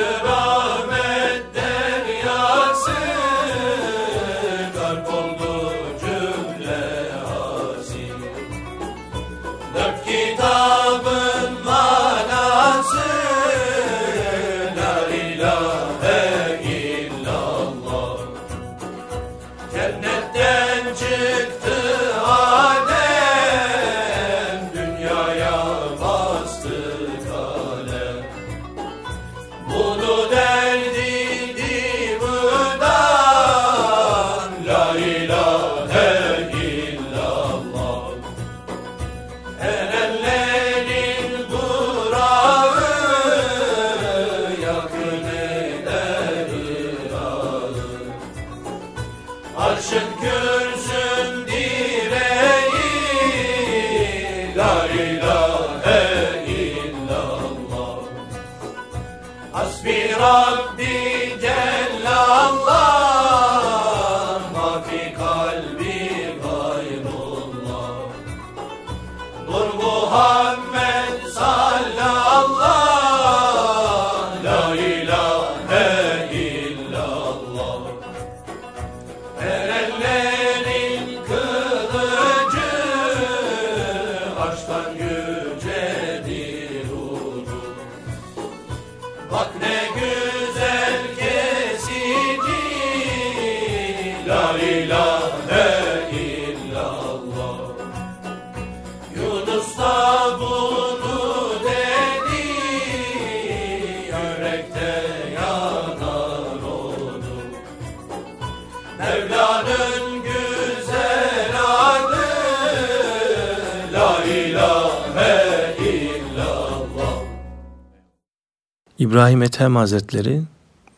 İbrahim 119.14 119.42
Ethem 119.42 119.76
Hazretleri 119.76 120.42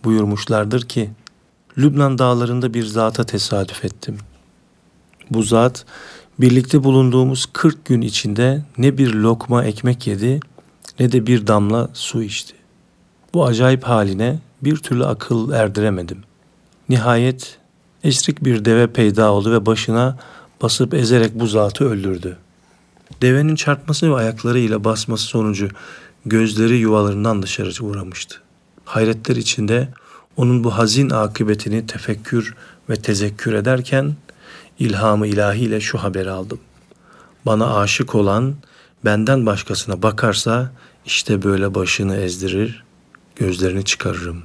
buyurmuşlardır 0.05 0.83
ki, 0.83 1.11
Lübnan 1.79 2.19
dağlarında 2.19 2.75
bir 2.75 2.85
zata 2.85 3.25
tesadüf 3.25 3.85
ettim. 3.85 4.19
Bu 5.31 5.43
zat, 5.43 5.85
birlikte 6.39 6.85
bulunduğumuz 6.85 7.47
40 7.53 7.85
gün 7.85 8.01
içinde 8.01 8.64
ne 8.79 8.99
bir 8.99 9.14
lokma 9.14 9.64
ekmek 9.64 10.07
yedi, 10.07 10.41
ne 11.01 11.12
de 11.12 11.27
bir 11.27 11.47
damla 11.47 11.89
su 11.93 12.23
içti. 12.23 12.55
Bu 13.35 13.47
acayip 13.47 13.85
haline 13.85 14.39
bir 14.62 14.77
türlü 14.77 15.05
akıl 15.05 15.53
erdiremedim. 15.53 16.19
Nihayet 16.89 17.59
esrik 18.05 18.45
bir 18.45 18.64
deve 18.64 18.87
peyda 18.87 19.33
oldu 19.33 19.53
ve 19.53 19.67
başına 19.67 20.19
basıp 20.62 20.95
ezerek 20.95 21.35
bu 21.35 21.47
zatı 21.47 21.85
öldürdü. 21.85 22.37
Devenin 23.23 23.57
çarpması 23.57 24.11
ve 24.11 24.17
ayaklarıyla 24.17 24.85
basması 24.85 25.25
sonucu 25.25 25.69
gözleri 26.27 26.77
yuvalarından 26.77 27.43
dışarı 27.43 27.85
uğramıştı. 27.85 28.37
Hayretler 28.85 29.37
içinde 29.37 29.89
onun 30.37 30.64
bu 30.64 30.79
hazin 30.79 31.11
akıbetini 31.11 31.87
tefekkür 31.87 32.55
ve 32.91 32.97
tezekkür 32.97 33.53
ederken 33.53 34.16
ilhamı 34.79 35.27
ilahiyle 35.27 35.81
şu 35.81 35.99
haberi 35.99 36.31
aldım. 36.31 36.61
Bana 37.47 37.77
aşık 37.77 38.14
olan 38.14 38.55
benden 39.05 39.47
başkasına 39.47 40.03
bakarsa 40.03 40.72
işte 41.07 41.43
böyle 41.43 41.74
başını 41.74 42.16
ezdirir, 42.16 42.85
gözlerini 43.37 43.85
çıkarırım. 43.85 44.43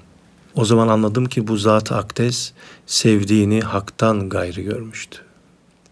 O 0.55 0.65
zaman 0.65 0.87
anladım 0.87 1.25
ki 1.25 1.47
bu 1.47 1.57
zat 1.57 1.91
akdes 1.91 2.53
sevdiğini 2.85 3.61
haktan 3.61 4.29
gayrı 4.29 4.61
görmüştü. 4.61 5.17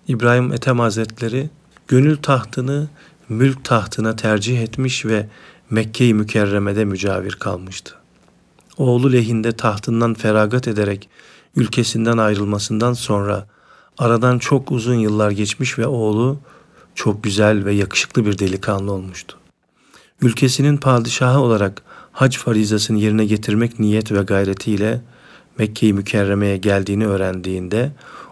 İbrahim 0.08 0.54
Ethem 0.54 0.80
Hazretleri 0.80 1.50
gönül 1.88 2.18
tahtını 2.18 2.88
mülk 3.30 3.66
tahtına 3.66 4.16
tercih 4.16 4.62
etmiş 4.62 5.06
ve 5.06 5.28
Mekke-i 5.70 6.14
Mükerreme'de 6.14 6.86
mücavir 6.86 7.32
kalmıştı. 7.32 7.96
Oğlu 8.78 9.14
lehinde 9.14 9.52
tahtından 9.52 10.14
feragat 10.14 10.68
ederek 10.68 11.10
ülkesinden 11.56 12.18
ayrılmasından 12.18 12.94
sonra 12.94 13.48
aradan 13.98 14.40
çok 14.40 14.72
uzun 14.72 14.96
yıllar 14.96 15.32
geçmiş 15.32 15.80
ve 15.80 15.88
oğlu 15.88 16.40
çok 16.96 17.24
güzel 17.24 17.66
ve 17.66 17.74
yakışıklı 17.74 18.26
bir 18.26 18.40
delikanlı 18.40 18.92
olmuştu. 18.92 19.38
Ülkesinin 20.22 20.78
padişahı 20.78 21.40
olarak 21.40 21.82
hac 22.12 22.38
farizasını 22.38 22.98
yerine 22.98 23.26
getirmek 23.26 23.80
niyet 23.80 24.12
ve 24.12 24.22
gayretiyle 24.22 25.02
Mekke-i 25.58 25.94
Mükerreme'ye 25.94 26.58
geldiğini 26.58 27.08
öğrendiğinde 27.08 27.92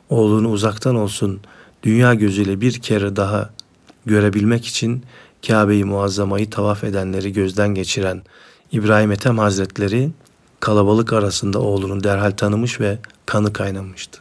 oğlunu 0.10 0.50
uzaktan 0.50 0.96
olsun 0.96 1.40
dünya 1.84 2.14
gözüyle 2.14 2.62
bir 2.62 2.80
kere 2.80 3.16
daha 3.16 3.50
görebilmek 4.06 4.66
için 4.68 5.04
Kabe-i 5.48 5.84
Muazzama'yı 5.84 6.50
tavaf 6.50 6.84
edenleri 6.84 7.34
gözden 7.34 7.70
geçiren 7.70 8.22
İbrahim 8.72 9.12
Ethem 9.12 9.38
Hazretleri 9.38 10.10
kalabalık 10.60 11.14
arasında 11.14 11.60
oğlunu 11.60 12.04
derhal 12.04 12.32
tanımış 12.32 12.80
ve 12.80 13.00
kanı 13.26 13.54
kaynamıştı. 13.54 14.20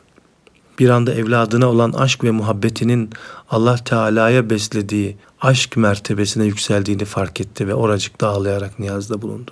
Bir 0.78 0.88
anda 0.88 1.14
evladına 1.14 1.66
olan 1.70 1.92
aşk 1.92 2.24
ve 2.24 2.30
muhabbetinin 2.30 3.10
Allah 3.50 3.76
Teala'ya 3.76 4.50
beslediği 4.50 5.16
aşk 5.40 5.76
mertebesine 5.76 6.44
yükseldiğini 6.44 7.04
fark 7.04 7.40
etti 7.40 7.68
ve 7.68 7.74
oracıkta 7.74 8.28
ağlayarak 8.28 8.78
niyazda 8.78 9.22
bulundu. 9.22 9.50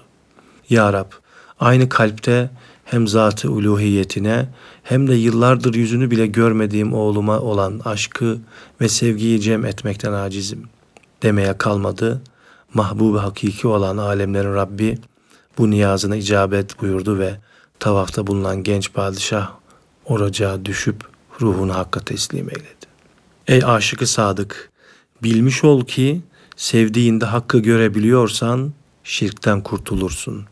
Ya 0.71 0.93
Rab, 0.93 1.11
aynı 1.61 1.89
kalpte 1.89 2.51
hem 2.85 3.09
zatı 3.09 3.51
uluhiyetine 3.51 4.49
hem 4.83 5.09
de 5.09 5.15
yıllardır 5.15 5.75
yüzünü 5.75 6.11
bile 6.11 6.27
görmediğim 6.27 6.95
oğluma 6.95 7.41
olan 7.41 7.81
aşkı 7.85 8.39
ve 8.81 8.89
sevgiyi 8.89 9.41
cem 9.41 9.65
etmekten 9.65 10.13
acizim. 10.13 10.63
Demeye 11.25 11.59
kalmadı. 11.59 12.23
Mahbub 12.75 13.19
hakiki 13.19 13.67
olan 13.67 13.97
alemlerin 13.97 14.55
Rabbi 14.55 14.99
bu 15.59 15.71
niyazına 15.71 16.17
icabet 16.17 16.83
buyurdu 16.83 17.19
ve 17.19 17.41
tavafta 17.81 18.27
bulunan 18.27 18.63
genç 18.63 18.93
padişah 18.93 19.51
oracağa 20.05 20.65
düşüp 20.65 20.97
ruhunu 21.41 21.75
hakka 21.75 22.01
teslim 22.01 22.49
eyledi. 22.49 22.87
Ey 23.49 23.65
aşıkı 23.65 24.07
sadık, 24.07 24.71
bilmiş 25.23 25.65
ol 25.65 25.85
ki 25.85 26.21
sevdiğinde 26.57 27.25
hakkı 27.25 27.59
görebiliyorsan 27.59 28.73
şirkten 29.05 29.61
kurtulursun. 29.63 30.45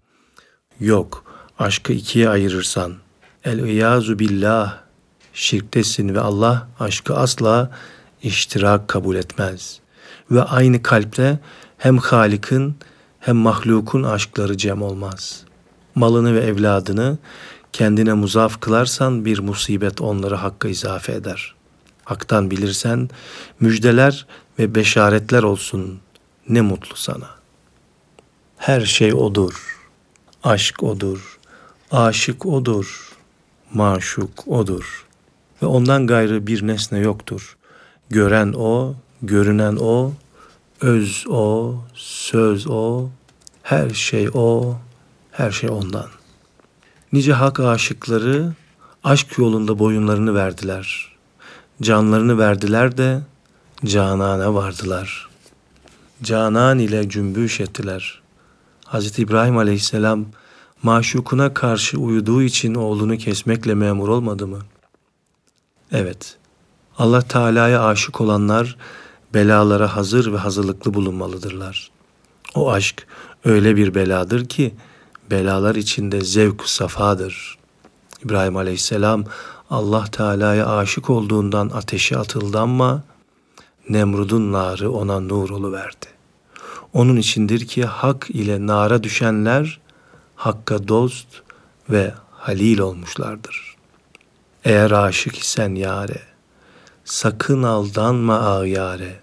Yok, 0.80 1.24
aşkı 1.58 1.92
ikiye 1.92 2.28
ayırırsan, 2.28 2.94
el-iyazu 3.44 4.18
billah, 4.18 4.78
şirktesin 5.34 6.14
ve 6.14 6.20
Allah 6.20 6.68
aşkı 6.80 7.16
asla 7.16 7.70
iştirak 8.22 8.88
kabul 8.88 9.16
etmez. 9.16 9.81
Ve 10.32 10.42
aynı 10.42 10.82
kalpte 10.82 11.38
hem 11.78 11.98
Halik'in 11.98 12.76
hem 13.20 13.36
mahlukun 13.36 14.02
aşkları 14.02 14.56
cem 14.56 14.82
olmaz. 14.82 15.44
Malını 15.94 16.34
ve 16.34 16.40
evladını 16.40 17.18
kendine 17.72 18.12
muzaf 18.12 18.60
kılarsan 18.60 19.24
bir 19.24 19.38
musibet 19.38 20.00
onları 20.00 20.34
hakka 20.34 20.68
izafe 20.68 21.12
eder. 21.12 21.54
Hak'tan 22.04 22.50
bilirsen 22.50 23.10
müjdeler 23.60 24.26
ve 24.58 24.74
beşaretler 24.74 25.42
olsun 25.42 26.00
ne 26.48 26.60
mutlu 26.60 26.96
sana. 26.96 27.30
Her 28.56 28.80
şey 28.80 29.14
odur, 29.14 29.80
aşk 30.44 30.82
odur, 30.82 31.38
aşık 31.90 32.46
odur, 32.46 33.12
maşuk 33.74 34.48
odur 34.48 35.06
ve 35.62 35.66
ondan 35.66 36.06
gayrı 36.06 36.46
bir 36.46 36.66
nesne 36.66 36.98
yoktur. 36.98 37.56
Gören 38.10 38.54
o, 38.56 38.94
görünen 39.22 39.76
o, 39.80 40.12
öz 40.80 41.24
o, 41.28 41.74
söz 41.94 42.66
o, 42.66 43.08
her 43.62 43.90
şey 43.90 44.28
o, 44.34 44.76
her 45.30 45.50
şey 45.50 45.70
ondan. 45.70 46.06
Nice 47.12 47.32
hak 47.32 47.60
aşıkları 47.60 48.52
aşk 49.04 49.38
yolunda 49.38 49.78
boyunlarını 49.78 50.34
verdiler. 50.34 51.12
Canlarını 51.82 52.38
verdiler 52.38 52.96
de 52.96 53.20
canana 53.84 54.54
vardılar. 54.54 55.28
Canan 56.22 56.78
ile 56.78 57.08
cümbüş 57.08 57.60
ettiler. 57.60 58.22
Hz. 58.86 59.18
İbrahim 59.18 59.56
aleyhisselam 59.56 60.26
maşukuna 60.82 61.54
karşı 61.54 61.98
uyuduğu 61.98 62.42
için 62.42 62.74
oğlunu 62.74 63.16
kesmekle 63.16 63.74
memur 63.74 64.08
olmadı 64.08 64.46
mı? 64.46 64.58
Evet. 65.92 66.36
Allah 66.98 67.22
Teala'ya 67.22 67.84
aşık 67.84 68.20
olanlar 68.20 68.76
belalara 69.34 69.96
hazır 69.96 70.32
ve 70.32 70.36
hazırlıklı 70.36 70.94
bulunmalıdırlar. 70.94 71.90
O 72.54 72.72
aşk 72.72 73.06
öyle 73.44 73.76
bir 73.76 73.94
beladır 73.94 74.44
ki 74.44 74.74
belalar 75.30 75.74
içinde 75.74 76.20
zevk 76.20 76.68
safadır. 76.68 77.58
İbrahim 78.24 78.56
Aleyhisselam 78.56 79.24
Allah 79.70 80.04
Teala'ya 80.04 80.68
aşık 80.68 81.10
olduğundan 81.10 81.68
ateşe 81.68 82.18
atıldı 82.18 82.58
ama 82.58 83.02
Nemrud'un 83.88 84.52
narı 84.52 84.90
ona 84.90 85.20
nur 85.20 85.72
verdi. 85.72 86.06
Onun 86.92 87.16
içindir 87.16 87.66
ki 87.66 87.84
hak 87.84 88.30
ile 88.30 88.66
nara 88.66 89.02
düşenler 89.02 89.80
hakka 90.36 90.88
dost 90.88 91.26
ve 91.90 92.14
halil 92.30 92.78
olmuşlardır. 92.78 93.76
Eğer 94.64 94.90
aşık 94.90 95.38
isen 95.38 95.74
yare, 95.74 96.20
sakın 97.04 97.62
aldanma 97.62 98.38
ağyare, 98.38 99.20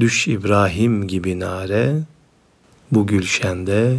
düş 0.00 0.28
İbrahim 0.28 1.08
gibi 1.08 1.40
nare, 1.40 2.02
bu 2.92 3.06
gülşende 3.06 3.98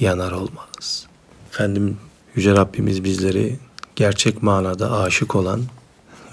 yanar 0.00 0.32
olmaz. 0.32 1.06
Efendim 1.50 1.96
Yüce 2.34 2.52
Rabbimiz 2.52 3.04
bizleri 3.04 3.56
gerçek 3.96 4.42
manada 4.42 5.00
aşık 5.00 5.34
olan 5.36 5.62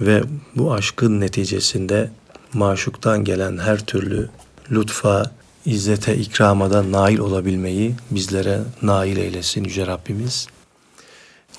ve 0.01 0.23
bu 0.55 0.73
aşkın 0.73 1.21
neticesinde 1.21 2.11
maşuktan 2.53 3.23
gelen 3.23 3.57
her 3.57 3.85
türlü 3.85 4.29
lütfa, 4.71 5.31
izzete, 5.65 6.17
ikramada 6.17 6.91
nail 6.91 7.17
olabilmeyi 7.17 7.95
bizlere 8.11 8.61
nail 8.81 9.17
eylesin 9.17 9.63
Yüce 9.63 9.87
Rabbimiz. 9.87 10.47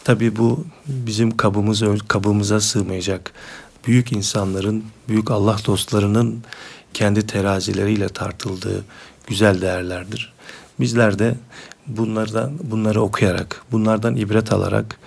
Tabi 0.04 0.36
bu 0.36 0.64
bizim 0.86 1.36
kabımız, 1.36 1.82
kabımıza 2.08 2.60
sığmayacak. 2.60 3.32
Büyük 3.86 4.12
insanların, 4.12 4.84
büyük 5.08 5.30
Allah 5.30 5.56
dostlarının 5.66 6.42
kendi 6.94 7.26
terazileriyle 7.26 8.08
tartıldığı 8.08 8.84
güzel 9.26 9.60
değerlerdir. 9.60 10.32
Bizler 10.80 11.18
de 11.18 11.34
bunlardan 11.86 12.52
bunları 12.62 13.02
okuyarak, 13.02 13.62
bunlardan 13.72 14.16
ibret 14.16 14.52
alarak 14.52 14.98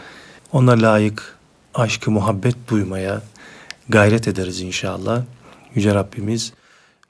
ona 0.52 0.72
layık 0.72 1.38
aşkı 1.76 2.12
muhabbet 2.12 2.56
duymaya 2.68 3.22
gayret 3.90 4.28
ederiz 4.28 4.62
inşallah. 4.62 5.22
Yüce 5.76 5.96
Rabbimiz 5.96 6.54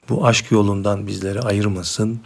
bu 0.08 0.26
aşk 0.26 0.50
yolundan 0.50 1.06
bizleri 1.06 1.40
ayırmasın. 1.40 2.20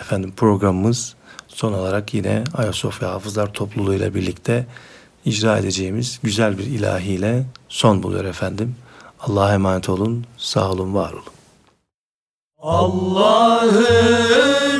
Efendim 0.00 0.32
programımız 0.36 1.14
son 1.48 1.72
olarak 1.72 2.14
yine 2.14 2.44
Ayasofya 2.54 3.10
Hafızlar 3.10 3.52
Topluluğu 3.52 3.94
ile 3.94 4.14
birlikte 4.14 4.66
icra 5.24 5.58
edeceğimiz 5.58 6.20
güzel 6.22 6.58
bir 6.58 6.64
ilahiyle 6.64 7.46
son 7.68 8.02
buluyor 8.02 8.24
efendim. 8.24 8.74
Allah'a 9.20 9.54
emanet 9.54 9.88
olun, 9.88 10.24
sağ 10.36 10.70
olun, 10.70 10.94
var 10.94 11.12
olun. 11.12 11.35
Allah'ı 12.62 13.86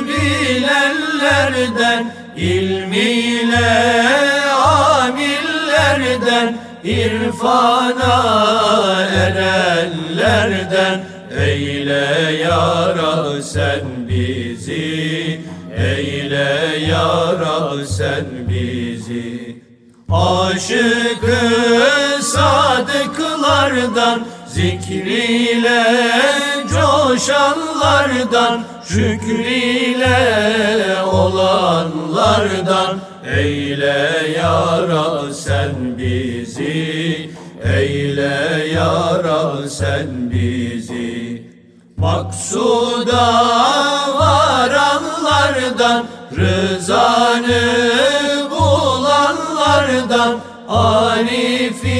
bilenlerden, 0.07 2.13
ilmiyle 2.37 4.03
amillerden, 4.97 6.57
irfana 6.83 8.15
erenlerden 9.15 10.99
eyle 11.39 12.33
ya 12.43 12.95
Rab 12.97 13.41
sen 13.41 13.85
bizi, 14.09 15.41
eyle 15.77 16.79
ya 16.89 17.33
Rab 17.39 17.85
sen 17.85 18.25
bizi. 18.49 19.57
Aşıkı 20.09 21.39
sadıklardan 22.21 24.21
Zikriyle 24.47 25.83
coşanlardan 26.81 28.63
şükriyle 28.87 30.17
olanlardan. 31.11 32.99
Eyle 33.37 34.33
ya 34.37 34.81
Rab 34.89 35.31
sen 35.31 35.97
bizi 35.97 37.37
Eyle 37.63 38.67
ya 38.73 39.23
Rab 39.23 39.67
sen 39.67 40.31
bizi. 40.31 41.43
Maksuda 41.97 43.25
varanlardan 44.19 46.05
Rızanı 46.37 47.61
bulanlardan. 48.51 50.39
Arifi 50.69 51.97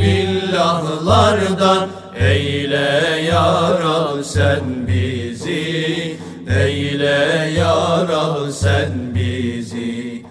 billahlardan 0.00 1.88
Eyle 2.36 3.22
ya 3.30 3.48
Rab 3.82 4.24
sen 4.24 4.86
bizi? 4.86 6.16
Eyle 6.62 7.20
ya 7.58 8.06
Rab 8.08 8.52
sen 8.52 8.92
bizi? 9.14 10.24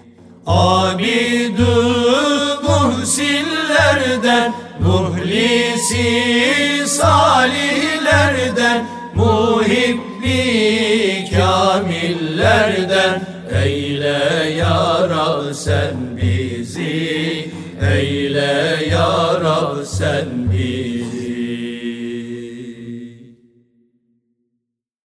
Abidü 0.46 1.76
muhsinlerden 2.62 4.54
Muhlisi 4.80 6.08
salihlerden 6.86 8.80
Muhibbi 9.14 10.40
kamillerden. 11.36 13.14
Eyle 13.64 14.20
ya 14.58 15.08
Rab 15.10 15.54
sen 15.54 15.96
bizi? 16.16 17.50
Eyle 17.94 18.54
ya 18.90 19.10
Rab 19.44 19.84
sen 19.84 20.28
bizi 20.52 21.25